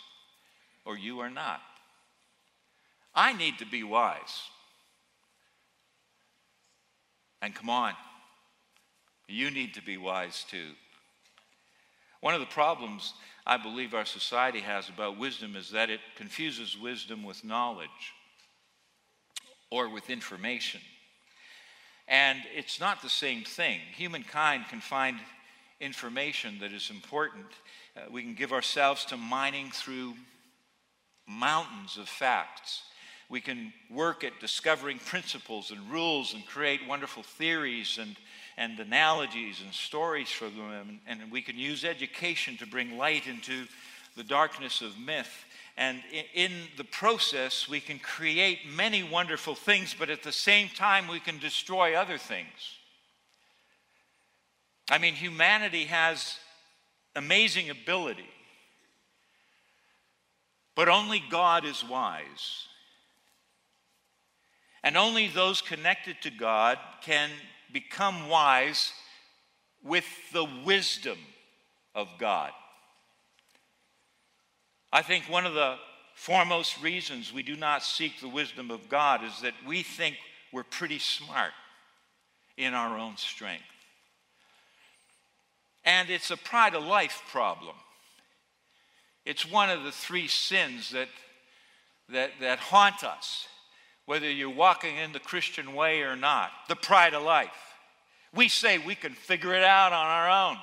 or 0.85 0.96
you 0.96 1.20
are 1.20 1.30
not. 1.30 1.61
I 3.14 3.32
need 3.32 3.58
to 3.58 3.66
be 3.66 3.82
wise. 3.82 4.42
And 7.40 7.54
come 7.54 7.70
on, 7.70 7.94
you 9.26 9.50
need 9.50 9.75
to 9.75 9.82
be 9.82 9.96
wise 9.96 10.44
too. 10.49 10.73
One 12.20 12.35
of 12.35 12.40
the 12.40 12.46
problems 12.46 13.14
I 13.46 13.56
believe 13.56 13.94
our 13.94 14.04
society 14.04 14.61
has 14.61 14.88
about 14.88 15.18
wisdom 15.18 15.54
is 15.54 15.70
that 15.70 15.90
it 15.90 16.00
confuses 16.16 16.76
wisdom 16.78 17.23
with 17.23 17.44
knowledge 17.44 18.14
or 19.70 19.88
with 19.88 20.11
information. 20.11 20.80
And 22.08 22.40
it's 22.54 22.80
not 22.80 23.02
the 23.02 23.08
same 23.08 23.44
thing. 23.44 23.80
Humankind 23.94 24.66
can 24.68 24.80
find 24.80 25.18
information 25.80 26.58
that 26.61 26.73
is 26.73 26.90
important. 26.90 27.46
Uh, 27.96 28.02
we 28.11 28.23
can 28.23 28.35
give 28.35 28.52
ourselves 28.52 29.04
to 29.06 29.16
mining 29.16 29.70
through 29.70 30.14
mountains 31.26 31.99
of 31.99 32.08
facts. 32.08 32.82
we 33.28 33.40
can 33.40 33.73
work 33.90 34.23
at 34.23 34.38
discovering 34.40 34.99
principles 35.00 35.73
and 35.73 35.90
rules 35.90 36.35
and 36.35 36.46
create 36.46 36.87
wonderful 36.87 37.23
theories 37.25 37.99
and, 38.00 38.16
and 38.56 38.78
analogies 38.80 39.60
and 39.62 39.72
stories 39.72 40.30
for 40.30 40.46
them. 40.46 41.00
And, 41.06 41.20
and 41.20 41.32
we 41.32 41.42
can 41.42 41.58
use 41.58 41.84
education 41.84 42.56
to 42.58 42.66
bring 42.66 42.96
light 42.96 43.26
into 43.26 43.66
the 44.16 44.25
darkness 44.25 44.80
of 44.80 44.98
myth. 44.98 45.44
And 45.76 46.02
in 46.34 46.52
the 46.78 46.84
process, 46.84 47.68
we 47.68 47.80
can 47.80 47.98
create 47.98 48.60
many 48.75 49.02
wonderful 49.02 49.54
things, 49.54 49.94
but 49.98 50.08
at 50.08 50.22
the 50.22 50.32
same 50.32 50.68
time, 50.70 51.06
we 51.06 51.20
can 51.20 51.38
destroy 51.38 51.94
other 51.94 52.16
things. 52.16 52.48
I 54.90 54.98
mean, 54.98 55.14
humanity 55.14 55.84
has 55.84 56.38
amazing 57.14 57.68
ability, 57.68 58.30
but 60.75 60.88
only 60.88 61.22
God 61.30 61.66
is 61.66 61.84
wise. 61.84 62.66
And 64.82 64.96
only 64.96 65.26
those 65.26 65.60
connected 65.60 66.22
to 66.22 66.30
God 66.30 66.78
can 67.02 67.28
become 67.73 68.28
wise 68.28 68.92
with 69.82 70.06
the 70.32 70.46
wisdom 70.64 71.18
of 71.94 72.08
God. 72.18 72.50
I 74.92 75.02
think 75.02 75.25
one 75.25 75.46
of 75.46 75.54
the 75.54 75.76
foremost 76.14 76.82
reasons 76.82 77.32
we 77.32 77.42
do 77.42 77.56
not 77.56 77.82
seek 77.82 78.20
the 78.20 78.28
wisdom 78.28 78.70
of 78.70 78.88
God 78.88 79.23
is 79.23 79.40
that 79.42 79.54
we 79.66 79.82
think 79.82 80.16
we're 80.52 80.62
pretty 80.62 80.99
smart 80.99 81.52
in 82.56 82.73
our 82.75 82.99
own 82.99 83.16
strength. 83.16 83.64
And 85.85 86.11
it's 86.11 86.30
a 86.30 86.37
pride 86.37 86.75
of 86.75 86.82
life 86.82 87.23
problem. 87.30 87.76
It's 89.25 89.50
one 89.50 89.70
of 89.70 89.85
the 89.85 89.92
three 89.92 90.28
sins 90.28 90.90
that, 90.90 91.08
that, 92.08 92.30
that 92.40 92.58
haunt 92.58 93.04
us, 93.04 93.46
whether 94.06 94.30
you're 94.30 94.48
walking 94.48 94.96
in 94.96 95.12
the 95.12 95.20
Christian 95.20 95.75
way 95.75 96.02
or 96.02 96.16
not. 96.16 96.50
The 96.68 96.76
pride 96.76 97.14
of 97.14 97.22
life. 97.22 97.50
We 98.34 98.48
say 98.48 98.78
we 98.78 98.94
can 98.94 99.12
figure 99.12 99.54
it 99.54 99.64
out 99.64 99.92
on 99.92 100.06
our 100.06 100.50
own. 100.50 100.58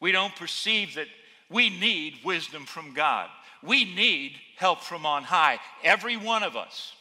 We 0.00 0.12
don't 0.12 0.34
perceive 0.34 0.96
that 0.96 1.06
we 1.50 1.70
need 1.70 2.18
wisdom 2.24 2.64
from 2.64 2.94
God. 2.94 3.28
We 3.62 3.84
need 3.84 4.32
help 4.56 4.80
from 4.80 5.06
on 5.06 5.22
high, 5.22 5.58
every 5.82 6.16
one 6.16 6.42
of 6.42 6.56
us. 6.56 6.92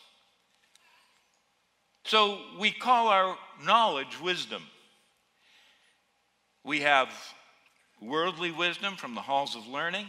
So 2.06 2.40
we 2.60 2.72
call 2.72 3.08
our 3.08 3.38
knowledge 3.64 4.20
wisdom. 4.22 4.64
We 6.64 6.82
have 6.82 7.10
worldly 8.02 8.52
wisdom 8.52 8.96
from 8.96 9.16
the 9.16 9.22
halls 9.22 9.56
of 9.56 9.68
learning. 9.68 10.08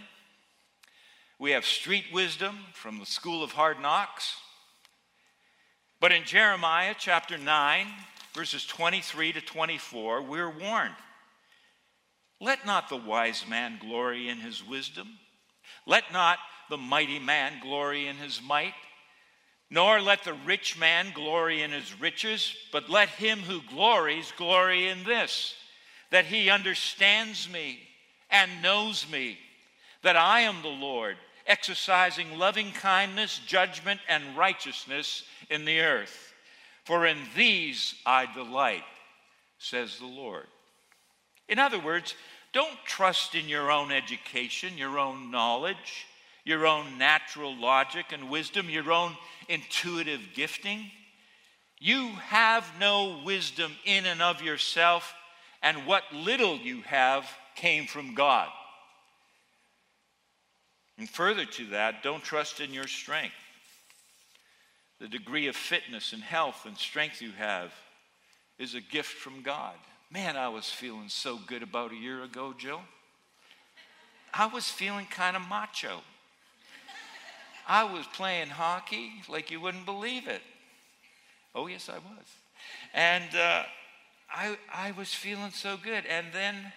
We 1.38 1.52
have 1.52 1.64
street 1.64 2.04
wisdom 2.12 2.58
from 2.72 2.98
the 2.98 3.06
school 3.06 3.42
of 3.42 3.52
hard 3.52 3.80
knocks. 3.80 4.36
But 6.00 6.12
in 6.12 6.24
Jeremiah 6.24 6.94
chapter 6.98 7.38
9, 7.38 7.86
verses 8.34 8.66
23 8.66 9.32
to 9.32 9.40
24, 9.40 10.22
we're 10.22 10.50
warned 10.50 10.94
let 12.40 12.66
not 12.66 12.90
the 12.90 12.96
wise 12.96 13.46
man 13.48 13.78
glory 13.80 14.28
in 14.28 14.38
his 14.38 14.62
wisdom. 14.62 15.08
Let 15.86 16.12
not 16.12 16.38
the 16.68 16.76
mighty 16.76 17.18
man 17.18 17.54
glory 17.62 18.06
in 18.06 18.16
his 18.16 18.42
might. 18.42 18.74
Nor 19.70 20.00
let 20.00 20.24
the 20.24 20.34
rich 20.34 20.78
man 20.78 21.12
glory 21.14 21.62
in 21.62 21.72
his 21.72 21.98
riches, 21.98 22.54
but 22.70 22.90
let 22.90 23.08
him 23.08 23.38
who 23.38 23.62
glories 23.62 24.32
glory 24.36 24.88
in 24.88 25.04
this 25.04 25.54
that 26.10 26.26
he 26.26 26.48
understands 26.48 27.48
me 27.50 27.80
and 28.30 28.62
knows 28.62 29.10
me, 29.10 29.36
that 30.02 30.16
I 30.16 30.40
am 30.40 30.62
the 30.62 30.68
Lord, 30.68 31.16
exercising 31.46 32.38
loving 32.38 32.72
kindness, 32.72 33.40
judgment, 33.46 34.00
and 34.08 34.36
righteousness 34.36 35.24
in 35.50 35.64
the 35.64 35.80
earth. 35.80 36.32
For 36.84 37.06
in 37.06 37.18
these 37.36 37.94
I 38.04 38.26
delight, 38.32 38.84
says 39.58 39.98
the 39.98 40.06
Lord. 40.06 40.46
In 41.48 41.58
other 41.58 41.78
words, 41.78 42.14
don't 42.52 42.78
trust 42.84 43.34
in 43.34 43.48
your 43.48 43.70
own 43.70 43.90
education, 43.90 44.78
your 44.78 44.98
own 44.98 45.30
knowledge, 45.30 46.06
your 46.44 46.66
own 46.66 46.98
natural 46.98 47.56
logic 47.56 48.06
and 48.12 48.30
wisdom, 48.30 48.68
your 48.68 48.92
own 48.92 49.16
intuitive 49.48 50.20
gifting. 50.34 50.90
You 51.78 52.08
have 52.08 52.70
no 52.78 53.20
wisdom 53.24 53.72
in 53.84 54.06
and 54.06 54.22
of 54.22 54.42
yourself, 54.42 55.14
and 55.62 55.86
what 55.86 56.04
little 56.12 56.56
you 56.56 56.82
have 56.82 57.26
came 57.56 57.86
from 57.86 58.14
God. 58.14 58.48
And 60.98 61.08
further 61.08 61.44
to 61.44 61.66
that, 61.66 62.02
don't 62.02 62.22
trust 62.22 62.60
in 62.60 62.72
your 62.72 62.86
strength. 62.86 63.34
The 65.00 65.08
degree 65.08 65.48
of 65.48 65.56
fitness 65.56 66.12
and 66.12 66.22
health 66.22 66.66
and 66.66 66.78
strength 66.78 67.20
you 67.20 67.32
have 67.32 67.72
is 68.58 68.74
a 68.74 68.80
gift 68.80 69.12
from 69.12 69.42
God. 69.42 69.74
Man, 70.10 70.36
I 70.36 70.48
was 70.48 70.70
feeling 70.70 71.08
so 71.08 71.38
good 71.46 71.62
about 71.62 71.90
a 71.90 71.96
year 71.96 72.22
ago, 72.22 72.54
Jill. 72.56 72.82
I 74.32 74.46
was 74.46 74.68
feeling 74.68 75.06
kind 75.06 75.36
of 75.36 75.42
macho. 75.48 76.02
I 77.66 77.84
was 77.84 78.06
playing 78.06 78.48
hockey 78.48 79.10
like 79.28 79.50
you 79.50 79.60
wouldn't 79.60 79.86
believe 79.86 80.28
it. 80.28 80.42
Oh, 81.54 81.66
yes, 81.66 81.88
I 81.88 81.94
was. 81.94 82.26
And 82.92 83.34
uh, 83.34 83.62
I, 84.30 84.56
I 84.72 84.92
was 84.92 85.14
feeling 85.14 85.50
so 85.50 85.76
good. 85.76 86.04
And 86.06 86.26
then 86.32 86.72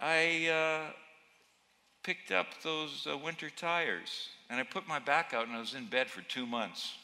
I 0.00 0.48
uh, 0.48 0.92
picked 2.02 2.32
up 2.32 2.46
those 2.62 3.06
uh, 3.10 3.16
winter 3.16 3.50
tires 3.50 4.28
and 4.48 4.58
I 4.58 4.64
put 4.64 4.88
my 4.88 4.98
back 4.98 5.32
out 5.34 5.46
and 5.46 5.56
I 5.56 5.60
was 5.60 5.74
in 5.74 5.86
bed 5.86 6.08
for 6.08 6.22
two 6.22 6.46
months. 6.46 6.94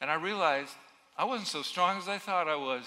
And 0.00 0.10
I 0.10 0.14
realized 0.14 0.74
I 1.16 1.24
wasn't 1.24 1.48
so 1.48 1.62
strong 1.62 1.98
as 1.98 2.08
I 2.08 2.18
thought 2.18 2.48
I 2.48 2.56
was. 2.56 2.84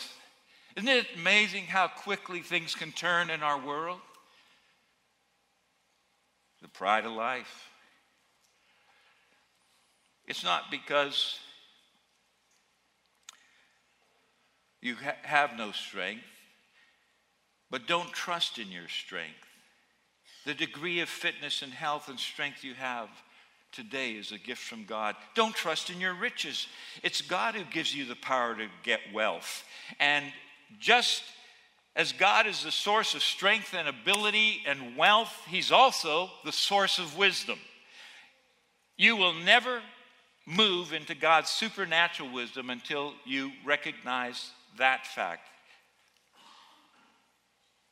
Isn't 0.76 0.90
it 0.90 1.08
amazing 1.16 1.66
how 1.66 1.88
quickly 1.88 2.42
things 2.42 2.76
can 2.76 2.92
turn 2.92 3.30
in 3.30 3.42
our 3.42 3.60
world? 3.60 4.00
The 6.62 6.68
pride 6.68 7.06
of 7.06 7.14
life. 7.14 7.70
It's 10.28 10.44
not 10.44 10.72
because 10.72 11.40
you 14.82 14.96
ha- 14.96 15.16
have 15.22 15.56
no 15.58 15.72
strength, 15.72 16.24
but 17.70 17.88
don't 17.88 18.12
trust 18.12 18.58
in 18.58 18.72
your 18.72 18.88
strength. 18.88 19.45
The 20.46 20.54
degree 20.54 21.00
of 21.00 21.10
fitness 21.10 21.62
and 21.62 21.74
health 21.74 22.08
and 22.08 22.20
strength 22.20 22.64
you 22.64 22.76
have 22.76 23.10
today 23.72 24.12
is 24.12 24.32
a 24.32 24.38
gift 24.38 24.62
from 24.62 24.86
God. 24.86 25.16
Don't 25.34 25.56
trust 25.56 25.90
in 25.90 26.00
your 26.00 26.14
riches. 26.14 26.68
It's 27.04 27.22
God 27.22 27.56
who 27.56 27.64
gives 27.66 27.94
you 27.94 28.06
the 28.06 28.16
power 28.16 28.56
to 28.56 28.68
get 28.84 29.00
wealth. 29.14 29.64
And 30.00 30.26
just 30.80 31.24
as 31.96 32.12
God 32.12 32.46
is 32.48 32.64
the 32.64 32.72
source 32.72 33.16
of 33.16 33.24
strength 33.24 33.74
and 33.74 33.88
ability 33.88 34.62
and 34.68 34.96
wealth, 34.96 35.34
He's 35.48 35.72
also 35.72 36.30
the 36.44 36.52
source 36.52 37.00
of 37.00 37.18
wisdom. 37.18 37.60
You 38.98 39.16
will 39.18 39.34
never 39.34 39.82
move 40.46 40.94
into 40.94 41.16
God's 41.16 41.50
supernatural 41.50 42.32
wisdom 42.32 42.70
until 42.70 43.14
you 43.26 43.52
recognize 43.66 44.52
that 44.78 45.08
fact. 45.08 45.42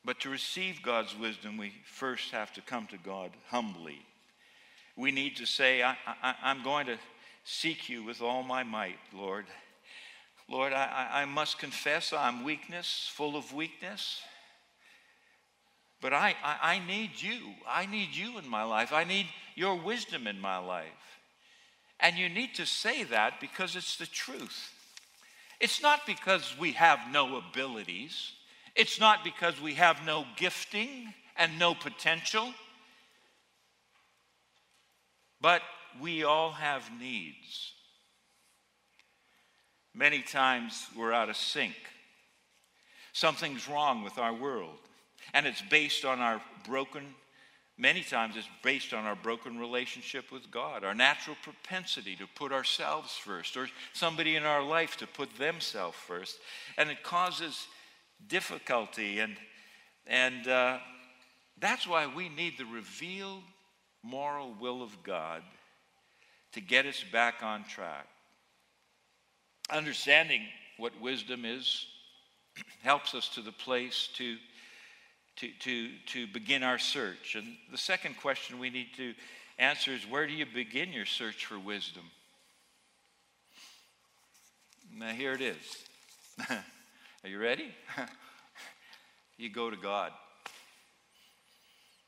But 0.05 0.19
to 0.21 0.29
receive 0.29 0.81
God's 0.81 1.17
wisdom, 1.17 1.57
we 1.57 1.71
first 1.85 2.31
have 2.31 2.53
to 2.53 2.61
come 2.61 2.87
to 2.87 2.97
God 2.97 3.31
humbly. 3.47 3.99
We 4.95 5.11
need 5.11 5.37
to 5.37 5.45
say, 5.45 5.81
I, 5.81 5.95
am 6.43 6.63
going 6.63 6.87
to 6.87 6.97
seek 7.45 7.89
you 7.89 8.03
with 8.03 8.21
all 8.21 8.43
my 8.43 8.63
might, 8.63 8.99
Lord. 9.13 9.45
Lord, 10.49 10.73
I, 10.73 11.09
I 11.11 11.25
must 11.25 11.57
confess 11.57 12.11
I'm 12.11 12.43
weakness, 12.43 13.09
full 13.13 13.35
of 13.35 13.53
weakness. 13.53 14.21
But 16.01 16.13
I, 16.13 16.35
I, 16.43 16.73
I 16.73 16.81
need 16.85 17.11
you. 17.15 17.39
I 17.67 17.85
need 17.85 18.09
you 18.13 18.37
in 18.37 18.47
my 18.47 18.63
life. 18.63 18.91
I 18.91 19.05
need 19.05 19.27
your 19.55 19.75
wisdom 19.75 20.27
in 20.27 20.39
my 20.39 20.57
life. 20.57 20.87
And 21.99 22.17
you 22.17 22.27
need 22.27 22.55
to 22.55 22.65
say 22.65 23.03
that 23.05 23.39
because 23.39 23.77
it's 23.77 23.95
the 23.95 24.05
truth. 24.05 24.73
It's 25.61 25.81
not 25.81 26.05
because 26.05 26.55
we 26.59 26.73
have 26.73 26.99
no 27.09 27.37
abilities, 27.37 28.33
it's 28.75 28.99
not 28.99 29.23
because 29.23 29.59
we 29.61 29.75
have 29.75 30.05
no 30.05 30.25
gifting 30.35 31.13
and 31.37 31.57
no 31.59 31.75
potential, 31.75 32.53
but 35.41 35.61
we 36.01 36.23
all 36.23 36.51
have 36.51 36.89
needs. 36.99 37.73
Many 39.93 40.21
times 40.21 40.87
we're 40.97 41.13
out 41.13 41.29
of 41.29 41.37
sync. 41.37 41.75
Something's 43.11 43.69
wrong 43.69 44.03
with 44.03 44.17
our 44.17 44.33
world, 44.33 44.79
and 45.35 45.45
it's 45.45 45.61
based 45.61 46.03
on 46.03 46.19
our 46.19 46.41
broken 46.65 47.13
Many 47.77 48.03
times 48.03 48.35
it's 48.37 48.47
based 48.61 48.93
on 48.93 49.05
our 49.05 49.15
broken 49.15 49.57
relationship 49.57 50.31
with 50.31 50.51
God, 50.51 50.83
our 50.83 50.93
natural 50.93 51.35
propensity 51.41 52.15
to 52.17 52.27
put 52.35 52.51
ourselves 52.51 53.13
first, 53.17 53.57
or 53.57 53.67
somebody 53.93 54.35
in 54.35 54.43
our 54.43 54.61
life 54.61 54.95
to 54.97 55.07
put 55.07 55.35
themselves 55.37 55.97
first. 55.97 56.37
And 56.77 56.91
it 56.91 57.01
causes 57.01 57.67
difficulty. 58.27 59.19
And, 59.19 59.35
and 60.07 60.47
uh, 60.47 60.77
that's 61.59 61.87
why 61.87 62.07
we 62.07 62.29
need 62.29 62.57
the 62.57 62.65
revealed 62.65 63.43
moral 64.03 64.53
will 64.59 64.83
of 64.83 65.03
God 65.03 65.41
to 66.53 66.61
get 66.61 66.85
us 66.85 67.03
back 67.11 67.35
on 67.41 67.63
track. 67.63 68.07
Understanding 69.69 70.41
what 70.77 70.99
wisdom 71.01 71.45
is 71.45 71.85
helps 72.83 73.15
us 73.15 73.29
to 73.29 73.41
the 73.41 73.51
place 73.51 74.09
to, 74.15 74.37
to, 75.37 75.49
to, 75.59 75.89
to 76.07 76.27
begin 76.27 76.63
our 76.63 76.77
search. 76.77 77.35
And 77.35 77.55
the 77.71 77.77
second 77.77 78.17
question 78.17 78.59
we 78.59 78.69
need 78.69 78.87
to 78.97 79.13
answer 79.57 79.91
is 79.91 80.05
where 80.07 80.27
do 80.27 80.33
you 80.33 80.45
begin 80.45 80.91
your 80.91 81.05
search 81.05 81.45
for 81.45 81.57
wisdom? 81.57 82.03
Now, 84.95 85.09
here 85.09 85.33
it 85.33 85.41
is. 85.41 85.77
Are 87.23 87.29
you 87.29 87.39
ready? 87.39 87.73
you 89.37 89.49
go 89.49 89.69
to 89.69 89.77
God. 89.77 90.11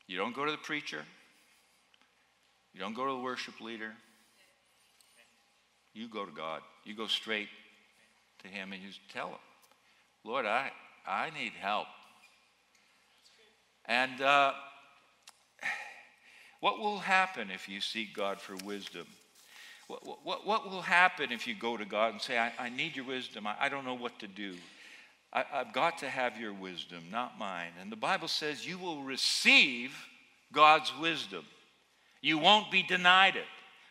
You 0.06 0.18
don't 0.18 0.34
go 0.34 0.44
to 0.44 0.50
the 0.50 0.58
preacher. 0.58 1.02
You 2.74 2.80
don't 2.80 2.94
go 2.94 3.06
to 3.06 3.12
the 3.12 3.18
worship 3.18 3.60
leader. 3.62 3.92
You 5.94 6.08
go 6.08 6.26
to 6.26 6.32
God. 6.32 6.60
You 6.84 6.94
go 6.94 7.06
straight 7.06 7.48
to 8.42 8.48
Him 8.48 8.74
and 8.74 8.82
you 8.82 8.90
tell 9.10 9.28
Him, 9.28 9.38
Lord, 10.22 10.44
I, 10.44 10.70
I 11.06 11.30
need 11.30 11.52
help. 11.58 11.86
And 13.86 14.20
uh, 14.20 14.52
what 16.60 16.78
will 16.78 16.98
happen 16.98 17.50
if 17.50 17.70
you 17.70 17.80
seek 17.80 18.14
God 18.14 18.38
for 18.38 18.56
wisdom? 18.66 19.06
What, 19.88 20.24
what, 20.24 20.46
what 20.46 20.70
will 20.70 20.82
happen 20.82 21.32
if 21.32 21.46
you 21.46 21.54
go 21.54 21.78
to 21.78 21.86
God 21.86 22.12
and 22.12 22.20
say, 22.20 22.36
I, 22.36 22.52
I 22.58 22.68
need 22.68 22.96
your 22.96 23.06
wisdom? 23.06 23.46
I, 23.46 23.54
I 23.58 23.68
don't 23.70 23.86
know 23.86 23.94
what 23.94 24.18
to 24.18 24.26
do. 24.26 24.56
I, 25.36 25.44
I've 25.52 25.74
got 25.74 25.98
to 25.98 26.08
have 26.08 26.40
your 26.40 26.54
wisdom, 26.54 27.04
not 27.12 27.38
mine. 27.38 27.72
And 27.80 27.92
the 27.92 27.96
Bible 27.96 28.26
says 28.26 28.66
you 28.66 28.78
will 28.78 29.02
receive 29.02 29.94
God's 30.50 30.90
wisdom. 30.98 31.44
You 32.22 32.38
won't 32.38 32.70
be 32.70 32.82
denied 32.82 33.36
it. 33.36 33.44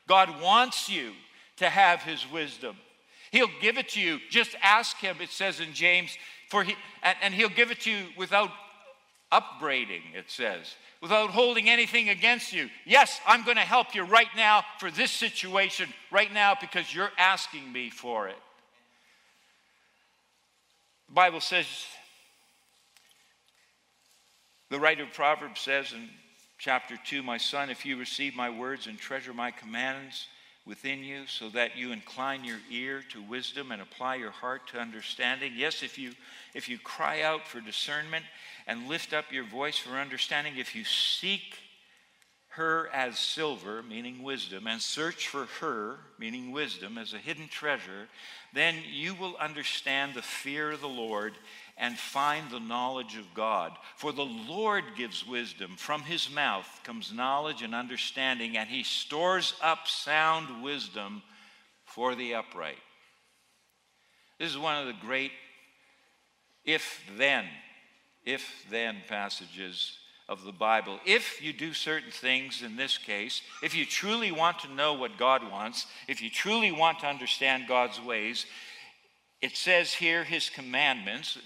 God 0.07 0.41
wants 0.41 0.89
you 0.89 1.11
to 1.57 1.69
have 1.69 2.01
his 2.01 2.29
wisdom. 2.29 2.75
He'll 3.31 3.49
give 3.61 3.77
it 3.77 3.89
to 3.89 4.01
you. 4.01 4.19
Just 4.31 4.55
ask 4.61 4.97
him, 4.97 5.17
it 5.21 5.29
says 5.29 5.59
in 5.59 5.73
James, 5.73 6.17
for 6.49 6.63
he, 6.63 6.75
and, 7.03 7.15
and 7.21 7.33
he'll 7.33 7.49
give 7.49 7.69
it 7.69 7.81
to 7.81 7.91
you 7.91 8.05
without 8.17 8.49
upbraiding, 9.31 10.01
it 10.15 10.25
says, 10.27 10.75
without 11.01 11.29
holding 11.29 11.69
anything 11.69 12.09
against 12.09 12.53
you. 12.53 12.69
Yes, 12.85 13.19
I'm 13.27 13.43
going 13.43 13.57
to 13.57 13.63
help 13.63 13.93
you 13.93 14.03
right 14.03 14.29
now 14.35 14.63
for 14.79 14.89
this 14.89 15.11
situation, 15.11 15.89
right 16.11 16.31
now, 16.33 16.55
because 16.59 16.93
you're 16.93 17.11
asking 17.17 17.71
me 17.71 17.89
for 17.89 18.27
it. 18.27 18.35
The 21.07 21.13
Bible 21.13 21.41
says, 21.41 21.67
the 24.69 24.79
writer 24.79 25.03
of 25.03 25.13
Proverbs 25.13 25.61
says 25.61 25.93
in 25.93 26.09
chapter 26.57 26.97
2, 27.05 27.21
My 27.21 27.37
son, 27.37 27.69
if 27.69 27.85
you 27.85 27.97
receive 27.97 28.35
my 28.35 28.49
words 28.49 28.87
and 28.87 28.97
treasure 28.97 29.33
my 29.33 29.51
commands 29.51 30.27
within 30.65 31.03
you, 31.03 31.27
so 31.27 31.49
that 31.49 31.77
you 31.77 31.91
incline 31.91 32.43
your 32.43 32.57
ear 32.71 33.03
to 33.11 33.21
wisdom 33.21 33.71
and 33.71 33.81
apply 33.81 34.15
your 34.15 34.31
heart 34.31 34.67
to 34.69 34.79
understanding. 34.79 35.53
Yes, 35.55 35.83
if 35.83 35.99
you 35.99 36.13
if 36.55 36.67
you 36.67 36.79
cry 36.79 37.21
out 37.21 37.47
for 37.47 37.61
discernment 37.61 38.25
and 38.65 38.87
lift 38.87 39.13
up 39.13 39.31
your 39.31 39.43
voice 39.43 39.77
for 39.77 39.91
understanding, 39.91 40.57
if 40.57 40.75
you 40.75 40.83
seek 40.83 41.59
her 42.55 42.89
as 42.93 43.19
silver, 43.19 43.83
meaning 43.83 44.23
wisdom, 44.23 44.67
and 44.67 44.81
search 44.81 45.27
for 45.27 45.45
her, 45.59 45.97
meaning 46.17 46.51
wisdom, 46.51 46.97
as 46.97 47.13
a 47.13 47.17
hidden 47.17 47.47
treasure, 47.47 48.07
then 48.53 48.75
you 48.89 49.13
will 49.15 49.35
understand 49.37 50.13
the 50.13 50.21
fear 50.21 50.71
of 50.71 50.81
the 50.81 50.87
Lord 50.87 51.33
and 51.77 51.97
find 51.97 52.49
the 52.49 52.59
knowledge 52.59 53.17
of 53.17 53.33
God. 53.33 53.73
For 53.97 54.13
the 54.13 54.25
Lord 54.25 54.83
gives 54.95 55.27
wisdom. 55.27 55.75
From 55.77 56.01
his 56.01 56.29
mouth 56.29 56.67
comes 56.83 57.11
knowledge 57.11 57.61
and 57.61 57.75
understanding, 57.75 58.55
and 58.55 58.69
he 58.69 58.83
stores 58.83 59.53
up 59.61 59.87
sound 59.87 60.63
wisdom 60.63 61.21
for 61.83 62.15
the 62.15 62.35
upright. 62.35 62.77
This 64.39 64.51
is 64.51 64.57
one 64.57 64.77
of 64.77 64.87
the 64.87 65.05
great 65.05 65.31
if 66.63 67.03
then, 67.17 67.45
if 68.25 68.65
then 68.71 68.97
passages 69.07 69.97
of 70.27 70.43
the 70.43 70.51
Bible. 70.51 70.99
If 71.05 71.41
you 71.41 71.53
do 71.53 71.73
certain 71.73 72.11
things 72.11 72.61
in 72.63 72.75
this 72.75 72.97
case, 72.97 73.41
if 73.61 73.75
you 73.75 73.85
truly 73.85 74.31
want 74.31 74.59
to 74.59 74.73
know 74.73 74.93
what 74.93 75.17
God 75.17 75.49
wants, 75.51 75.85
if 76.07 76.21
you 76.21 76.29
truly 76.29 76.71
want 76.71 76.99
to 76.99 77.07
understand 77.07 77.67
God's 77.67 78.01
ways, 78.01 78.45
it 79.41 79.55
says 79.55 79.93
here 79.93 80.23
his 80.23 80.49
commandments. 80.49 81.37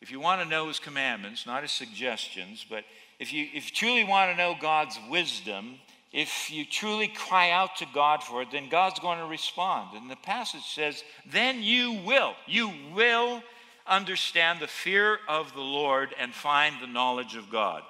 If 0.00 0.10
you 0.10 0.20
want 0.20 0.42
to 0.42 0.48
know 0.48 0.68
his 0.68 0.78
commandments, 0.78 1.46
not 1.46 1.62
his 1.62 1.72
suggestions, 1.72 2.66
but 2.68 2.84
if 3.18 3.32
you, 3.32 3.46
if 3.54 3.70
you 3.70 3.74
truly 3.74 4.04
want 4.04 4.30
to 4.30 4.36
know 4.36 4.54
God's 4.60 4.98
wisdom, 5.10 5.76
if 6.12 6.50
you 6.50 6.64
truly 6.64 7.08
cry 7.08 7.50
out 7.50 7.76
to 7.76 7.86
God 7.92 8.22
for 8.22 8.42
it, 8.42 8.50
then 8.50 8.68
God's 8.68 9.00
going 9.00 9.18
to 9.18 9.26
respond. 9.26 9.96
And 9.96 10.10
the 10.10 10.16
passage 10.16 10.64
says, 10.74 11.02
then 11.30 11.62
you 11.62 12.00
will. 12.04 12.34
You 12.46 12.70
will 12.94 13.42
understand 13.86 14.60
the 14.60 14.66
fear 14.66 15.18
of 15.28 15.54
the 15.54 15.60
Lord 15.60 16.14
and 16.18 16.34
find 16.34 16.76
the 16.80 16.86
knowledge 16.86 17.34
of 17.34 17.50
God. 17.50 17.82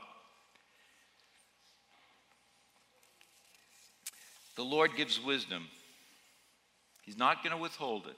The 4.59 4.65
Lord 4.65 4.97
gives 4.97 5.23
wisdom, 5.23 5.69
He's 7.03 7.17
not 7.17 7.45
going 7.45 7.55
to 7.55 7.63
withhold 7.63 8.09
it. 8.09 8.17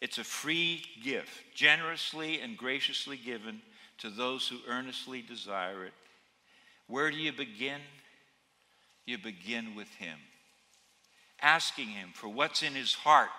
It's 0.00 0.18
a 0.18 0.24
free 0.24 0.84
gift, 1.02 1.32
generously 1.52 2.40
and 2.40 2.56
graciously 2.56 3.16
given 3.16 3.60
to 3.98 4.08
those 4.08 4.46
who 4.46 4.58
earnestly 4.68 5.20
desire 5.20 5.84
it. 5.84 5.92
Where 6.86 7.10
do 7.10 7.16
you 7.16 7.32
begin? 7.32 7.80
You 9.04 9.18
begin 9.18 9.74
with 9.74 9.92
Him, 9.94 10.16
asking 11.40 11.88
Him 11.88 12.10
for 12.14 12.28
what's 12.28 12.62
in 12.62 12.74
His 12.74 12.94
heart 12.94 13.30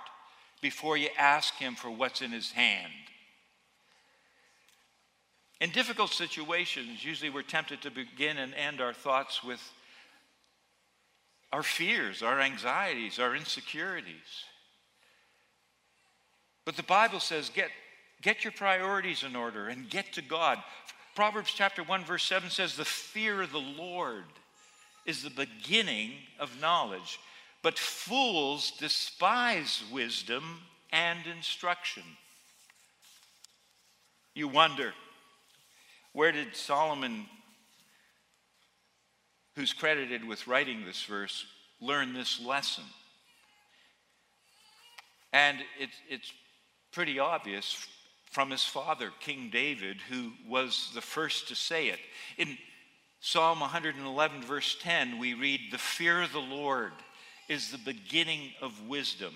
before 0.61 0.97
you 0.97 1.07
ask 1.17 1.53
Him 1.53 1.75
for 1.75 1.89
what's 1.89 2.21
in 2.21 2.31
His 2.31 2.51
hand. 2.51 2.91
In 5.61 5.69
difficult 5.69 6.11
situations, 6.11 7.05
usually 7.05 7.29
we're 7.29 7.43
tempted 7.43 7.81
to 7.83 7.91
begin 7.91 8.37
and 8.37 8.53
end 8.55 8.81
our 8.81 8.93
thoughts 8.93 9.41
with 9.41 9.61
our 11.53 11.63
fears, 11.63 12.23
our 12.23 12.41
anxieties, 12.41 13.19
our 13.19 13.35
insecurities. 13.35 14.43
But 16.65 16.75
the 16.75 16.83
Bible 16.83 17.19
says 17.19 17.51
get, 17.53 17.69
get 18.23 18.43
your 18.43 18.53
priorities 18.53 19.23
in 19.23 19.35
order 19.35 19.67
and 19.67 19.87
get 19.87 20.13
to 20.13 20.23
God. 20.23 20.57
Proverbs 21.15 21.53
chapter 21.55 21.83
1, 21.83 22.05
verse 22.05 22.23
7 22.23 22.49
says, 22.49 22.75
The 22.75 22.83
fear 22.83 23.43
of 23.43 23.51
the 23.51 23.59
Lord 23.59 24.23
is 25.05 25.21
the 25.21 25.29
beginning 25.29 26.13
of 26.39 26.59
knowledge, 26.59 27.19
but 27.61 27.77
fools 27.77 28.73
despise 28.79 29.83
wisdom 29.91 30.61
and 30.91 31.19
instruction. 31.27 32.03
You 34.33 34.47
wonder, 34.47 34.93
where 36.13 36.31
did 36.31 36.55
Solomon 36.55 37.27
who's 39.55 39.73
credited 39.73 40.25
with 40.25 40.47
writing 40.47 40.85
this 40.85 41.03
verse, 41.03 41.45
learned 41.79 42.15
this 42.15 42.41
lesson. 42.41 42.83
And 45.31 45.59
it's, 45.79 45.95
it's 46.09 46.33
pretty 46.91 47.19
obvious 47.19 47.87
from 48.31 48.49
his 48.49 48.63
father, 48.63 49.11
King 49.19 49.49
David, 49.51 49.97
who 50.09 50.31
was 50.47 50.89
the 50.95 51.01
first 51.01 51.47
to 51.49 51.55
say 51.55 51.89
it. 51.89 51.99
In 52.37 52.57
Psalm 53.19 53.59
111, 53.59 54.41
verse 54.41 54.75
10, 54.81 55.19
we 55.19 55.33
read, 55.33 55.59
The 55.71 55.77
fear 55.77 56.21
of 56.21 56.33
the 56.33 56.39
Lord 56.39 56.93
is 57.47 57.71
the 57.71 57.77
beginning 57.77 58.51
of 58.61 58.87
wisdom. 58.87 59.33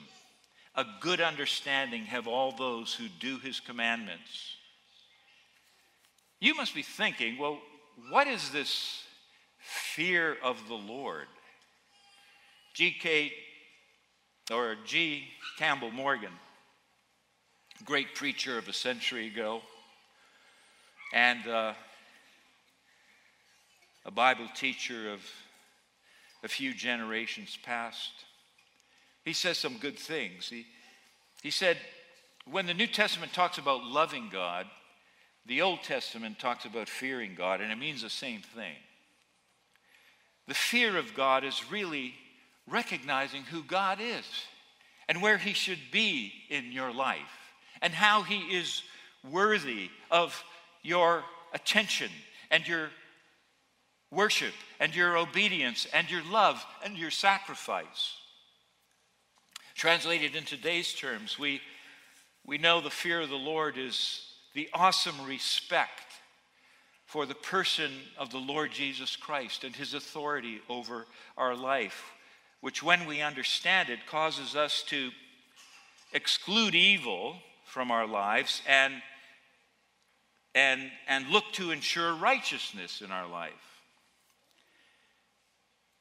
A 0.75 0.85
good 0.99 1.21
understanding 1.21 2.03
have 2.03 2.27
all 2.27 2.51
those 2.51 2.93
who 2.93 3.07
do 3.19 3.39
his 3.39 3.59
commandments. 3.59 4.55
You 6.39 6.55
must 6.55 6.75
be 6.75 6.83
thinking, 6.83 7.37
well, 7.37 7.59
what 8.09 8.27
is 8.27 8.51
this 8.51 9.03
fear 9.67 10.37
of 10.41 10.67
the 10.67 10.75
Lord. 10.75 11.27
G.K. 12.73 13.33
or 14.51 14.75
G. 14.85 15.25
Campbell 15.59 15.91
Morgan, 15.91 16.31
great 17.83 18.15
preacher 18.15 18.57
of 18.57 18.67
a 18.67 18.73
century 18.73 19.27
ago, 19.27 19.61
and 21.13 21.45
uh, 21.47 21.73
a 24.05 24.11
Bible 24.11 24.47
teacher 24.55 25.11
of 25.11 25.21
a 26.43 26.47
few 26.47 26.73
generations 26.73 27.57
past. 27.63 28.11
He 29.25 29.33
says 29.33 29.57
some 29.57 29.77
good 29.79 29.99
things. 29.99 30.47
He, 30.47 30.65
he 31.43 31.51
said, 31.51 31.77
when 32.49 32.67
the 32.67 32.73
New 32.73 32.87
Testament 32.87 33.33
talks 33.33 33.57
about 33.57 33.83
loving 33.83 34.29
God, 34.31 34.65
the 35.45 35.61
Old 35.61 35.83
Testament 35.83 36.39
talks 36.39 36.65
about 36.65 36.87
fearing 36.87 37.35
God, 37.35 37.59
and 37.59 37.71
it 37.71 37.77
means 37.77 38.03
the 38.03 38.09
same 38.09 38.41
thing. 38.41 38.75
The 40.47 40.53
fear 40.53 40.97
of 40.97 41.13
God 41.13 41.43
is 41.43 41.71
really 41.71 42.13
recognizing 42.67 43.43
who 43.43 43.63
God 43.63 43.99
is 44.01 44.25
and 45.07 45.21
where 45.21 45.37
He 45.37 45.53
should 45.53 45.91
be 45.91 46.33
in 46.49 46.71
your 46.71 46.93
life 46.93 47.53
and 47.81 47.93
how 47.93 48.23
He 48.23 48.39
is 48.39 48.83
worthy 49.29 49.89
of 50.09 50.43
your 50.83 51.23
attention 51.53 52.09
and 52.49 52.67
your 52.67 52.89
worship 54.11 54.53
and 54.79 54.95
your 54.95 55.17
obedience 55.17 55.85
and 55.93 56.09
your 56.09 56.23
love 56.31 56.63
and 56.83 56.97
your 56.97 57.11
sacrifice. 57.11 58.15
Translated 59.75 60.35
in 60.35 60.43
today's 60.43 60.93
terms, 60.93 61.37
we, 61.37 61.61
we 62.45 62.57
know 62.57 62.81
the 62.81 62.89
fear 62.89 63.21
of 63.21 63.29
the 63.29 63.35
Lord 63.35 63.77
is 63.77 64.21
the 64.53 64.69
awesome 64.73 65.25
respect 65.25 66.06
for 67.07 67.25
the 67.25 67.33
person 67.33 67.91
of 68.17 68.31
the 68.31 68.37
Lord 68.37 68.71
Jesus 68.71 69.15
Christ 69.15 69.63
and 69.63 69.73
his 69.73 69.93
authority 69.93 70.59
over 70.69 71.07
our 71.37 71.55
life, 71.55 72.03
which, 72.59 72.83
when 72.83 73.07
we 73.07 73.21
understand 73.21 73.89
it, 73.89 74.05
causes 74.05 74.55
us 74.55 74.83
to 74.87 75.11
exclude 76.11 76.75
evil 76.75 77.37
from 77.65 77.91
our 77.91 78.05
lives 78.05 78.61
and, 78.67 78.93
and, 80.53 80.91
and 81.07 81.29
look 81.29 81.45
to 81.53 81.71
ensure 81.71 82.13
righteousness 82.13 83.01
in 83.01 83.09
our 83.09 83.27
life. 83.27 83.53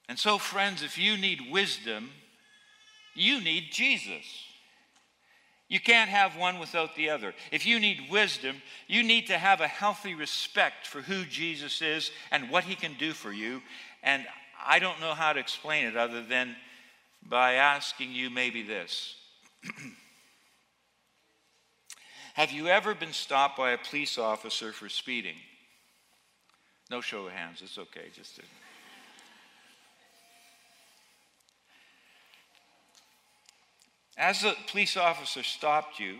And 0.08 0.18
so, 0.18 0.38
friends, 0.38 0.82
if 0.82 0.98
you 0.98 1.16
need 1.16 1.52
wisdom, 1.52 2.10
you 3.14 3.40
need 3.40 3.70
Jesus. 3.70 4.45
You 5.68 5.80
can't 5.80 6.08
have 6.08 6.36
one 6.36 6.60
without 6.60 6.94
the 6.94 7.10
other. 7.10 7.34
If 7.50 7.66
you 7.66 7.80
need 7.80 8.08
wisdom, 8.10 8.62
you 8.86 9.02
need 9.02 9.26
to 9.26 9.38
have 9.38 9.60
a 9.60 9.66
healthy 9.66 10.14
respect 10.14 10.86
for 10.86 11.00
who 11.02 11.24
Jesus 11.24 11.82
is 11.82 12.12
and 12.30 12.50
what 12.50 12.64
he 12.64 12.76
can 12.76 12.94
do 12.98 13.12
for 13.12 13.32
you. 13.32 13.62
And 14.02 14.24
I 14.64 14.78
don't 14.78 15.00
know 15.00 15.14
how 15.14 15.32
to 15.32 15.40
explain 15.40 15.86
it 15.86 15.96
other 15.96 16.22
than 16.22 16.54
by 17.28 17.54
asking 17.54 18.12
you 18.12 18.30
maybe 18.30 18.62
this 18.62 19.16
Have 22.34 22.52
you 22.52 22.68
ever 22.68 22.94
been 22.94 23.14
stopped 23.14 23.56
by 23.56 23.70
a 23.70 23.78
police 23.78 24.18
officer 24.18 24.70
for 24.70 24.90
speeding? 24.90 25.36
No 26.90 27.00
show 27.00 27.26
of 27.26 27.32
hands, 27.32 27.62
it's 27.62 27.78
okay. 27.78 28.10
Just. 28.14 28.36
To... 28.36 28.42
As 34.16 34.40
the 34.40 34.54
police 34.68 34.96
officer 34.96 35.42
stopped 35.42 36.00
you, 36.00 36.18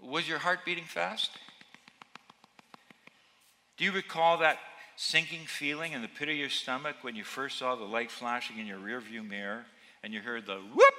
was 0.00 0.28
your 0.28 0.38
heart 0.38 0.60
beating 0.64 0.84
fast? 0.84 1.30
Do 3.76 3.84
you 3.84 3.90
recall 3.90 4.38
that 4.38 4.58
sinking 4.96 5.46
feeling 5.46 5.92
in 5.92 6.02
the 6.02 6.08
pit 6.08 6.28
of 6.28 6.36
your 6.36 6.48
stomach 6.48 6.96
when 7.02 7.16
you 7.16 7.24
first 7.24 7.58
saw 7.58 7.74
the 7.74 7.84
light 7.84 8.10
flashing 8.10 8.58
in 8.58 8.66
your 8.66 8.78
rearview 8.78 9.28
mirror 9.28 9.64
and 10.04 10.14
you 10.14 10.20
heard 10.20 10.46
the 10.46 10.58
whoop? 10.58 10.94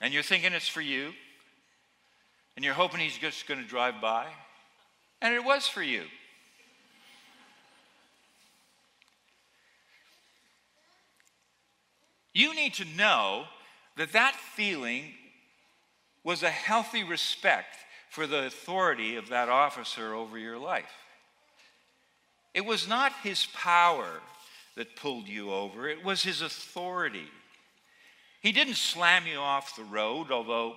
And 0.00 0.12
you're 0.12 0.24
thinking 0.24 0.52
it's 0.52 0.66
for 0.66 0.80
you, 0.80 1.12
and 2.56 2.64
you're 2.64 2.74
hoping 2.74 2.98
he's 2.98 3.16
just 3.16 3.46
going 3.46 3.62
to 3.62 3.68
drive 3.68 4.00
by, 4.00 4.26
and 5.20 5.32
it 5.32 5.44
was 5.44 5.68
for 5.68 5.82
you. 5.82 6.02
You 12.32 12.54
need 12.54 12.74
to 12.74 12.84
know 12.84 13.44
that 13.96 14.12
that 14.12 14.34
feeling 14.34 15.12
was 16.24 16.42
a 16.42 16.50
healthy 16.50 17.04
respect 17.04 17.76
for 18.10 18.26
the 18.26 18.46
authority 18.46 19.16
of 19.16 19.28
that 19.28 19.48
officer 19.48 20.14
over 20.14 20.38
your 20.38 20.58
life. 20.58 20.92
It 22.54 22.64
was 22.64 22.88
not 22.88 23.12
his 23.22 23.46
power 23.54 24.20
that 24.76 24.96
pulled 24.96 25.28
you 25.28 25.52
over, 25.52 25.88
it 25.88 26.04
was 26.04 26.22
his 26.22 26.42
authority. 26.42 27.28
He 28.40 28.52
didn't 28.52 28.74
slam 28.74 29.26
you 29.26 29.38
off 29.38 29.76
the 29.76 29.84
road, 29.84 30.30
although 30.30 30.76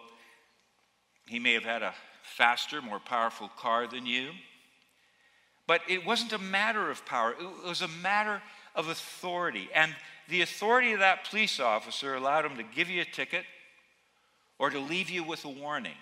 he 1.27 1.39
may 1.39 1.53
have 1.53 1.63
had 1.63 1.81
a 1.81 1.95
faster, 2.21 2.81
more 2.81 2.99
powerful 2.99 3.49
car 3.57 3.87
than 3.87 4.05
you. 4.05 4.31
But 5.67 5.81
it 5.87 6.05
wasn't 6.05 6.33
a 6.33 6.37
matter 6.37 6.91
of 6.91 7.05
power, 7.05 7.31
it 7.31 7.67
was 7.67 7.81
a 7.81 7.87
matter 7.87 8.41
of 8.75 8.89
authority. 8.89 9.69
And 9.73 9.95
the 10.27 10.41
authority 10.41 10.93
of 10.93 10.99
that 10.99 11.29
police 11.29 11.59
officer 11.59 12.15
allowed 12.15 12.45
him 12.45 12.57
to 12.57 12.63
give 12.63 12.89
you 12.89 13.01
a 13.01 13.05
ticket 13.05 13.45
or 14.59 14.69
to 14.69 14.79
leave 14.79 15.09
you 15.09 15.23
with 15.23 15.45
a 15.45 15.49
warning. 15.49 15.97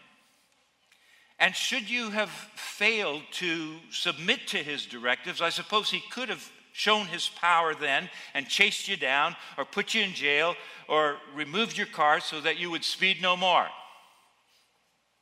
And 1.39 1.55
should 1.55 1.89
you 1.89 2.09
have 2.11 2.29
failed 2.29 3.23
to 3.33 3.75
submit 3.91 4.47
to 4.47 4.57
his 4.57 4.85
directives, 4.85 5.41
I 5.41 5.49
suppose 5.49 5.89
he 5.89 6.01
could 6.11 6.29
have 6.29 6.49
shown 6.71 7.05
his 7.05 7.29
power 7.29 7.75
then 7.75 8.09
and 8.33 8.47
chased 8.47 8.87
you 8.87 8.97
down 8.97 9.35
or 9.57 9.65
put 9.65 9.93
you 9.93 10.03
in 10.03 10.13
jail 10.13 10.55
or 10.87 11.17
removed 11.35 11.77
your 11.77 11.87
car 11.87 12.19
so 12.19 12.41
that 12.41 12.59
you 12.59 12.71
would 12.71 12.83
speed 12.83 13.21
no 13.21 13.35
more. 13.35 13.67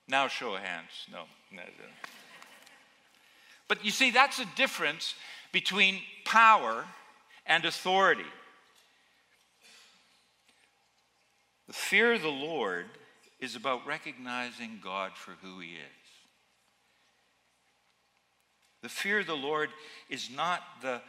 Now, 0.08 0.28
show 0.28 0.56
of 0.56 0.62
hands. 0.62 0.90
No. 1.12 1.24
But 3.68 3.84
you 3.86 3.92
see, 3.92 4.12
that's 4.12 4.40
a 4.40 4.46
difference 4.56 5.16
between 5.52 6.00
power 6.26 6.86
and 7.52 7.66
authority. 7.66 8.24
The 11.68 11.74
fear 11.74 12.14
of 12.14 12.22
the 12.22 12.30
Lord 12.30 12.86
is 13.42 13.58
about 13.58 13.86
recognizing 13.86 14.80
God 14.82 15.12
for 15.16 15.32
who 15.42 15.60
He 15.60 15.72
is. 15.72 16.08
The 18.84 18.88
fear 18.88 19.20
of 19.20 19.28
the 19.28 19.36
Lord 19.36 19.70
is 20.10 20.30
not 20.34 20.62
the 20.82 21.02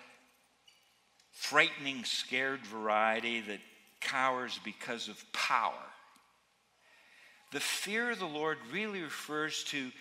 frightening, 1.30 2.02
scared 2.02 2.66
variety 2.66 3.40
that 3.42 3.60
cowers 4.00 4.58
because 4.64 5.06
of 5.06 5.24
power. 5.32 5.86
The 7.52 7.60
fear 7.60 8.10
of 8.10 8.18
the 8.18 8.26
Lord 8.26 8.58
really 8.72 9.00
refers 9.00 9.62
to 9.66 9.92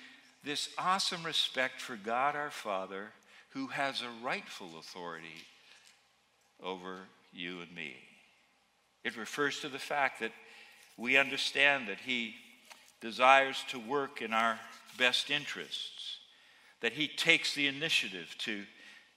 this 0.44 0.70
awesome 0.80 1.24
respect 1.24 1.80
for 1.80 1.98
God 1.98 2.36
our 2.36 2.50
Father, 2.50 3.10
who 3.50 3.68
has 3.68 4.02
a 4.02 4.26
rightful 4.26 4.80
authority 4.80 5.46
over 6.64 7.00
you 7.34 7.62
and 7.62 7.74
me. 7.74 7.96
It 9.04 9.18
refers 9.18 9.60
to 9.62 9.70
the 9.70 9.80
fact 9.80 10.20
that 10.20 10.32
we 10.98 11.18
understand 11.18 11.88
that 11.88 12.00
He 12.00 12.36
desires 13.00 13.64
to 13.70 13.80
work 13.80 14.22
in 14.22 14.34
our 14.34 14.60
best 14.98 15.32
interests, 15.32 16.18
that 16.82 16.94
He 16.94 17.08
takes 17.08 17.56
the 17.56 17.68
initiative 17.68 18.36
to 18.40 18.64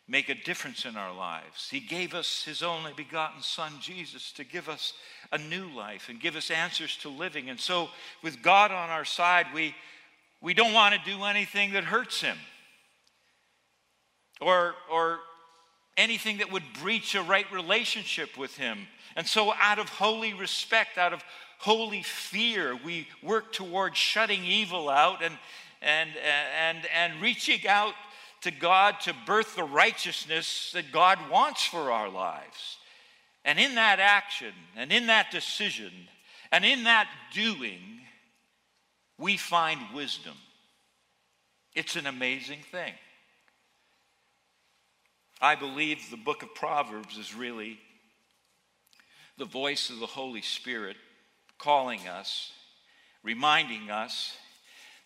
make 0.07 0.29
a 0.29 0.35
difference 0.35 0.85
in 0.85 0.97
our 0.97 1.15
lives. 1.15 1.69
He 1.71 1.81
gave 1.81 2.15
us 2.15 2.45
His 2.45 2.63
only 2.63 2.93
begotten 2.95 3.43
Son, 3.43 3.73
Jesus, 3.81 4.33
to 4.33 4.45
give 4.45 4.69
us 4.69 4.95
a 5.33 5.39
new 5.39 5.69
life 5.75 6.09
and 6.09 6.21
give 6.21 6.37
us 6.37 6.51
answers 6.51 6.97
to 6.99 7.09
living. 7.09 7.51
And 7.51 7.61
so, 7.61 7.89
with 8.23 8.43
God 8.43 8.71
on 8.71 8.91
our 8.91 9.05
side, 9.05 9.47
we, 9.55 9.75
we 10.41 10.55
don't 10.55 10.73
want 10.73 10.95
to 10.95 11.11
do 11.11 11.25
anything 11.25 11.73
that 11.73 11.85
hurts 11.85 12.21
Him 12.21 12.37
or, 14.41 14.75
or 14.91 15.21
anything 15.97 16.39
that 16.39 16.53
would 16.53 16.65
breach 16.81 17.15
a 17.15 17.23
right 17.23 17.51
relationship 17.53 18.37
with 18.37 18.57
Him. 18.57 18.87
And 19.17 19.27
so, 19.27 19.53
out 19.61 19.79
of 19.79 19.89
holy 19.89 20.35
respect, 20.35 20.99
out 20.99 21.13
of 21.13 21.23
holy 21.59 22.03
fear, 22.03 22.79
we 22.85 23.09
work 23.23 23.53
towards 23.53 23.97
shutting 23.97 24.45
evil 24.45 24.89
out 24.89 25.23
and, 25.23 25.37
and, 25.81 26.11
and, 26.59 26.79
and 26.95 27.23
reaching 27.23 27.67
out 27.69 27.95
to 28.43 28.51
God 28.51 29.01
to 29.03 29.15
birth 29.27 29.57
the 29.57 29.65
righteousness 29.65 30.73
that 30.75 30.93
God 30.93 31.19
wants 31.31 31.65
for 31.65 31.91
our 31.91 32.11
lives. 32.11 32.79
And 33.45 33.59
in 33.59 33.75
that 33.77 34.01
action, 34.01 34.53
and 34.77 34.93
in 34.93 35.07
that 35.07 35.31
decision, 35.31 35.93
and 36.51 36.65
in 36.65 36.85
that 36.85 37.09
doing, 37.33 38.01
we 39.19 39.37
find 39.37 39.81
wisdom. 39.95 40.35
It's 41.75 41.97
an 41.97 42.07
amazing 42.07 42.61
thing. 42.71 42.93
I 45.41 45.55
believe 45.57 46.11
the 46.11 46.17
book 46.17 46.43
of 46.43 46.55
Proverbs 46.55 47.19
is 47.19 47.35
really 47.35 47.79
the 49.37 49.45
voice 49.45 49.91
of 49.91 49.99
the 49.99 50.07
Holy 50.07 50.43
Spirit 50.43 50.97
calling 51.59 52.07
us, 52.07 52.53
reminding 53.23 53.91
us 53.91 54.37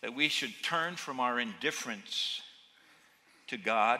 that 0.01 0.15
we 0.15 0.29
should 0.29 0.53
turn 0.63 0.95
from 0.95 1.19
our 1.19 1.39
indifference 1.39 2.41
to 3.47 3.57
God 3.57 3.99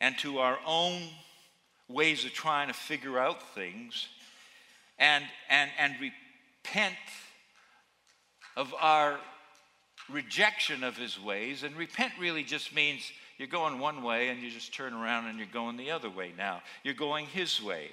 and 0.00 0.16
to 0.18 0.38
our 0.38 0.58
own 0.66 1.02
ways 1.88 2.24
of 2.24 2.32
trying 2.32 2.68
to 2.68 2.74
figure 2.74 3.18
out 3.18 3.54
things 3.54 4.08
and, 4.98 5.24
and, 5.48 5.70
and 5.78 5.94
repent 6.00 6.94
of 8.56 8.74
our 8.78 9.18
rejection 10.10 10.84
of 10.84 10.96
his 10.96 11.20
ways. 11.20 11.62
And 11.62 11.76
repent 11.76 12.12
really 12.20 12.44
just 12.44 12.74
means 12.74 13.10
you're 13.42 13.48
going 13.48 13.80
one 13.80 14.04
way 14.04 14.28
and 14.28 14.40
you 14.40 14.48
just 14.52 14.72
turn 14.72 14.92
around 14.92 15.26
and 15.26 15.36
you're 15.36 15.48
going 15.52 15.76
the 15.76 15.90
other 15.90 16.08
way 16.08 16.30
now. 16.38 16.62
You're 16.84 16.94
going 16.94 17.26
his 17.26 17.60
way. 17.60 17.88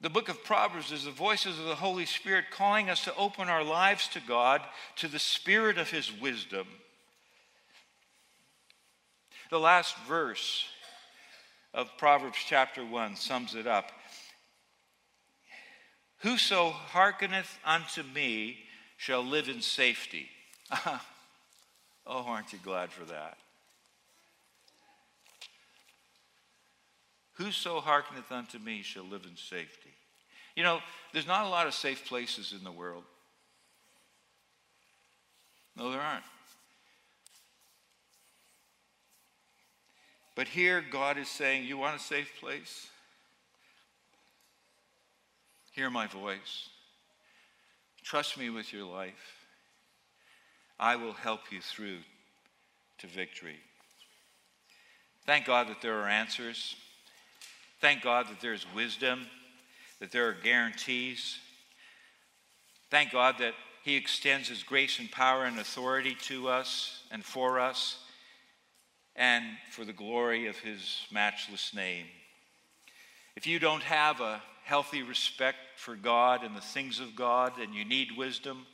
The 0.00 0.10
book 0.10 0.28
of 0.28 0.42
Proverbs 0.42 0.90
is 0.90 1.04
the 1.04 1.12
voices 1.12 1.60
of 1.60 1.66
the 1.66 1.76
Holy 1.76 2.04
Spirit 2.04 2.46
calling 2.50 2.90
us 2.90 3.04
to 3.04 3.14
open 3.14 3.48
our 3.48 3.62
lives 3.62 4.08
to 4.08 4.20
God, 4.26 4.62
to 4.96 5.06
the 5.06 5.20
Spirit 5.20 5.78
of 5.78 5.90
His 5.90 6.12
wisdom. 6.12 6.66
The 9.48 9.60
last 9.60 9.96
verse 10.08 10.64
of 11.72 11.88
Proverbs 11.98 12.38
chapter 12.44 12.84
1 12.84 13.14
sums 13.14 13.54
it 13.54 13.68
up. 13.68 13.92
Whoso 16.22 16.70
hearkeneth 16.70 17.60
unto 17.64 18.02
me 18.02 18.58
shall 18.96 19.22
live 19.22 19.48
in 19.48 19.62
safety. 19.62 20.28
Oh, 22.10 22.24
aren't 22.26 22.54
you 22.54 22.58
glad 22.64 22.90
for 22.90 23.04
that? 23.04 23.36
Whoso 27.38 27.80
hearkeneth 27.80 28.32
unto 28.32 28.58
me 28.58 28.82
shall 28.82 29.04
live 29.04 29.24
in 29.24 29.36
safety. 29.36 29.90
You 30.56 30.64
know, 30.64 30.80
there's 31.12 31.26
not 31.26 31.46
a 31.46 31.48
lot 31.48 31.68
of 31.68 31.74
safe 31.74 32.04
places 32.04 32.52
in 32.52 32.64
the 32.64 32.72
world. 32.72 33.04
No, 35.76 35.92
there 35.92 36.00
aren't. 36.00 36.24
But 40.34 40.48
here, 40.48 40.84
God 40.90 41.16
is 41.16 41.28
saying, 41.28 41.64
You 41.64 41.78
want 41.78 41.94
a 41.94 42.02
safe 42.02 42.32
place? 42.40 42.88
Hear 45.70 45.90
my 45.90 46.08
voice. 46.08 46.70
Trust 48.02 48.36
me 48.36 48.50
with 48.50 48.72
your 48.72 48.84
life. 48.84 49.46
I 50.80 50.96
will 50.96 51.12
help 51.12 51.52
you 51.52 51.60
through 51.60 51.98
to 52.98 53.06
victory. 53.06 53.58
Thank 55.24 55.46
God 55.46 55.68
that 55.68 55.80
there 55.82 56.00
are 56.00 56.08
answers. 56.08 56.74
Thank 57.80 58.02
God 58.02 58.28
that 58.28 58.40
there's 58.40 58.66
wisdom, 58.74 59.26
that 60.00 60.10
there 60.10 60.28
are 60.28 60.32
guarantees. 60.34 61.38
Thank 62.90 63.12
God 63.12 63.36
that 63.38 63.54
He 63.84 63.96
extends 63.96 64.48
His 64.48 64.62
grace 64.62 64.98
and 64.98 65.10
power 65.10 65.44
and 65.44 65.58
authority 65.58 66.16
to 66.22 66.48
us 66.48 67.02
and 67.10 67.24
for 67.24 67.60
us 67.60 67.98
and 69.14 69.44
for 69.70 69.84
the 69.84 69.92
glory 69.92 70.46
of 70.46 70.58
His 70.58 71.06
matchless 71.12 71.72
name. 71.74 72.06
If 73.36 73.46
you 73.46 73.58
don't 73.60 73.82
have 73.82 74.20
a 74.20 74.42
healthy 74.64 75.02
respect 75.02 75.58
for 75.76 75.94
God 75.94 76.42
and 76.42 76.56
the 76.56 76.60
things 76.60 76.98
of 76.98 77.14
God 77.14 77.52
and 77.60 77.74
you 77.74 77.84
need 77.84 78.16
wisdom, 78.16 78.66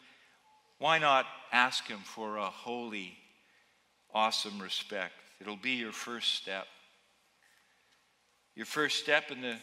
why 0.79 0.99
not 0.99 1.27
ask 1.53 1.87
Him 1.87 2.01
for 2.05 2.39
a 2.39 2.47
holy, 2.47 3.19
awesome 4.15 4.61
respect? 4.61 5.13
It'll 5.41 5.57
be 5.57 5.73
your 5.73 5.93
first 5.93 6.35
step. 6.35 6.67
Your 8.57 8.67
first 8.67 8.99
step 8.99 9.31
in 9.31 9.41
the 9.41 9.57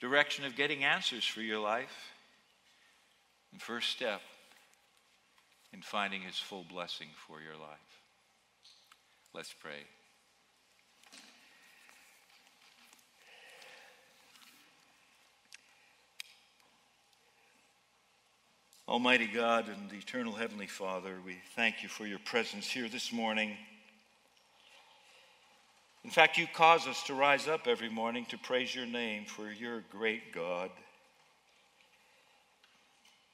direction 0.00 0.44
of 0.44 0.56
getting 0.56 0.84
answers 0.84 1.24
for 1.24 1.40
your 1.40 1.58
life. 1.58 2.12
And 3.52 3.60
first 3.60 3.90
step 3.90 4.20
in 5.72 5.82
finding 5.82 6.22
His 6.22 6.38
full 6.38 6.64
blessing 6.64 7.08
for 7.26 7.40
your 7.40 7.56
life. 7.56 7.78
Let's 9.32 9.54
pray. 9.58 9.84
Almighty 18.88 19.28
God 19.28 19.68
and 19.68 19.92
eternal 19.92 20.32
Heavenly 20.32 20.66
Father, 20.66 21.18
we 21.24 21.36
thank 21.54 21.80
you 21.80 21.88
for 21.88 22.06
your 22.06 22.18
presence 22.18 22.68
here 22.68 22.88
this 22.88 23.12
morning. 23.12 23.56
In 26.04 26.10
fact, 26.10 26.38
you 26.38 26.46
cause 26.46 26.86
us 26.86 27.02
to 27.04 27.14
rise 27.14 27.46
up 27.46 27.66
every 27.66 27.90
morning 27.90 28.24
to 28.26 28.38
praise 28.38 28.74
your 28.74 28.86
name, 28.86 29.26
for 29.26 29.50
you're 29.50 29.84
great 29.90 30.32
God. 30.32 30.70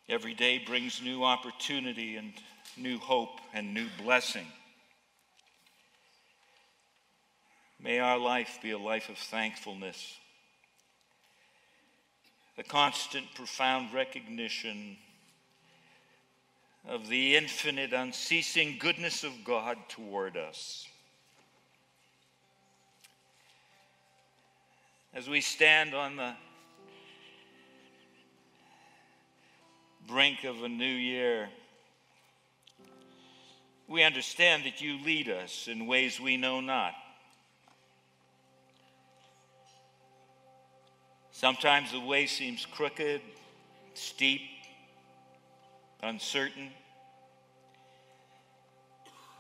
Every 0.08 0.34
day 0.34 0.58
brings 0.58 1.02
new 1.02 1.24
opportunity 1.24 2.16
and 2.16 2.32
new 2.76 2.98
hope 2.98 3.40
and 3.54 3.72
new 3.72 3.86
blessing. 4.02 4.46
May 7.80 7.98
our 7.98 8.18
life 8.18 8.58
be 8.62 8.70
a 8.72 8.78
life 8.78 9.08
of 9.08 9.18
thankfulness, 9.18 10.14
a 12.58 12.62
constant, 12.62 13.26
profound 13.34 13.92
recognition 13.92 14.96
of 16.88 17.08
the 17.08 17.36
infinite, 17.36 17.92
unceasing 17.92 18.76
goodness 18.78 19.24
of 19.24 19.32
God 19.44 19.76
toward 19.88 20.36
us. 20.36 20.86
As 25.16 25.30
we 25.30 25.40
stand 25.40 25.94
on 25.94 26.16
the 26.16 26.34
brink 30.06 30.44
of 30.44 30.62
a 30.62 30.68
new 30.68 30.84
year, 30.84 31.48
we 33.88 34.02
understand 34.02 34.64
that 34.64 34.82
you 34.82 35.02
lead 35.02 35.30
us 35.30 35.68
in 35.72 35.86
ways 35.86 36.20
we 36.20 36.36
know 36.36 36.60
not. 36.60 36.92
Sometimes 41.30 41.92
the 41.92 42.00
way 42.00 42.26
seems 42.26 42.66
crooked, 42.66 43.22
steep, 43.94 44.42
uncertain. 46.02 46.68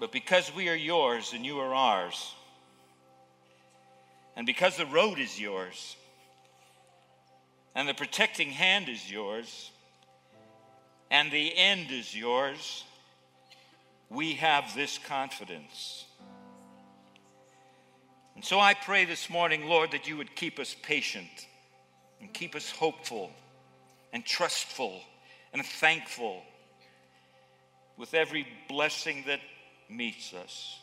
But 0.00 0.10
because 0.10 0.50
we 0.54 0.70
are 0.70 0.74
yours 0.74 1.34
and 1.34 1.44
you 1.44 1.58
are 1.58 1.74
ours, 1.74 2.34
and 4.36 4.46
because 4.46 4.76
the 4.76 4.86
road 4.86 5.18
is 5.18 5.40
yours, 5.40 5.96
and 7.74 7.88
the 7.88 7.94
protecting 7.94 8.50
hand 8.50 8.88
is 8.88 9.10
yours, 9.10 9.70
and 11.10 11.30
the 11.32 11.56
end 11.56 11.90
is 11.90 12.14
yours, 12.14 12.84
we 14.10 14.34
have 14.34 14.74
this 14.74 14.98
confidence. 14.98 16.04
And 18.34 18.44
so 18.44 18.60
I 18.60 18.74
pray 18.74 19.06
this 19.06 19.30
morning, 19.30 19.66
Lord, 19.66 19.92
that 19.92 20.06
you 20.06 20.18
would 20.18 20.36
keep 20.36 20.58
us 20.58 20.76
patient 20.82 21.46
and 22.20 22.32
keep 22.32 22.54
us 22.54 22.70
hopeful 22.70 23.30
and 24.12 24.24
trustful 24.24 25.00
and 25.52 25.64
thankful 25.64 26.42
with 27.96 28.12
every 28.12 28.46
blessing 28.68 29.24
that 29.26 29.40
meets 29.88 30.34
us. 30.34 30.78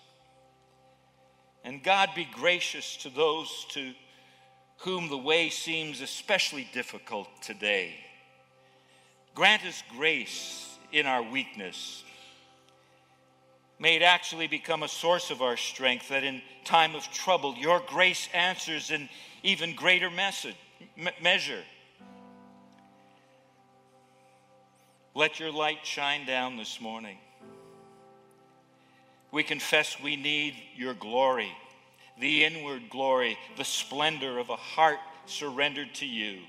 And 1.64 1.82
God 1.82 2.10
be 2.16 2.26
gracious 2.26 2.98
to 2.98 3.10
those 3.10 3.66
to 3.70 3.94
whom 4.80 5.10
the 5.10 5.18
way 5.18 5.50
seems 5.50 6.02
especially 6.02 6.68
difficult 6.74 7.28
today. 7.42 7.96
Grant 9.34 9.66
us 9.66 9.82
grace 9.96 10.78
in 10.92 11.06
our 11.06 11.24
weakness. 11.24 12.04
May 13.80 13.96
it 13.96 14.02
actually 14.02 14.48
become 14.48 14.84
a 14.84 14.88
source 14.88 15.32
of 15.32 15.42
our 15.42 15.58
strength 15.58 16.10
that 16.10 16.24
in 16.24 16.42
time 16.64 16.96
of 16.96 17.04
trouble, 17.12 17.56
your 17.56 17.82
grace 17.88 18.28
answers 18.34 18.92
in 18.92 19.10
even 19.42 19.76
greater 19.76 20.10
message, 20.10 20.56
measure. 21.22 21.64
Let 25.16 25.40
your 25.40 25.52
light 25.52 25.80
shine 25.84 26.26
down 26.26 26.58
this 26.58 26.80
morning. 26.80 27.18
We 29.34 29.42
confess 29.42 30.00
we 30.00 30.16
need 30.16 30.54
your 30.76 30.94
glory, 30.94 31.52
the 32.20 32.46
inward 32.46 32.84
glory, 32.92 33.36
the 33.58 33.66
splendor 33.66 34.38
of 34.38 34.52
a 34.52 34.56
heart 34.56 35.00
surrendered 35.26 35.96
to 35.96 36.06
you. 36.06 36.42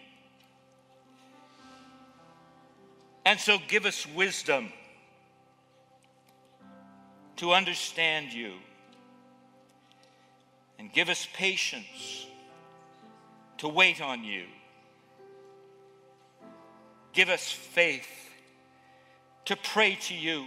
And 3.24 3.40
so 3.40 3.56
give 3.68 3.86
us 3.86 4.06
wisdom 4.06 4.70
to 7.36 7.54
understand 7.54 8.34
you. 8.34 8.52
And 10.78 10.92
give 10.92 11.08
us 11.08 11.26
patience 11.32 12.26
to 13.56 13.68
wait 13.68 14.02
on 14.02 14.24
you. 14.24 14.44
Give 17.14 17.30
us 17.30 17.50
faith 17.50 18.28
to 19.46 19.56
pray 19.56 19.96
to 20.02 20.14
you 20.14 20.44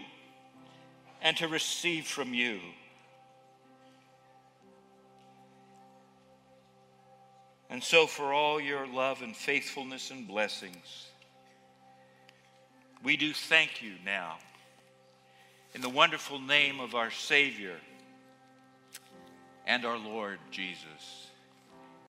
and 1.21 1.35
to 1.37 1.47
receive 1.47 2.05
from 2.05 2.33
you. 2.33 2.59
And 7.69 7.83
so, 7.83 8.07
for 8.07 8.33
all 8.33 8.61
your 8.61 8.87
love 8.87 9.21
and 9.21 9.35
faithfulness 9.35 10.09
and 10.09 10.27
blessings, 10.27 11.07
we 13.03 13.17
do 13.17 13.33
thank 13.33 13.81
you 13.81 13.93
now 14.05 14.37
in 15.73 15.81
the 15.81 15.89
wonderful 15.89 16.39
name 16.39 16.79
of 16.79 16.95
our 16.95 17.11
Savior 17.11 17.75
and 19.65 19.85
our 19.85 19.97
Lord 19.97 20.39
Jesus. 20.49 21.26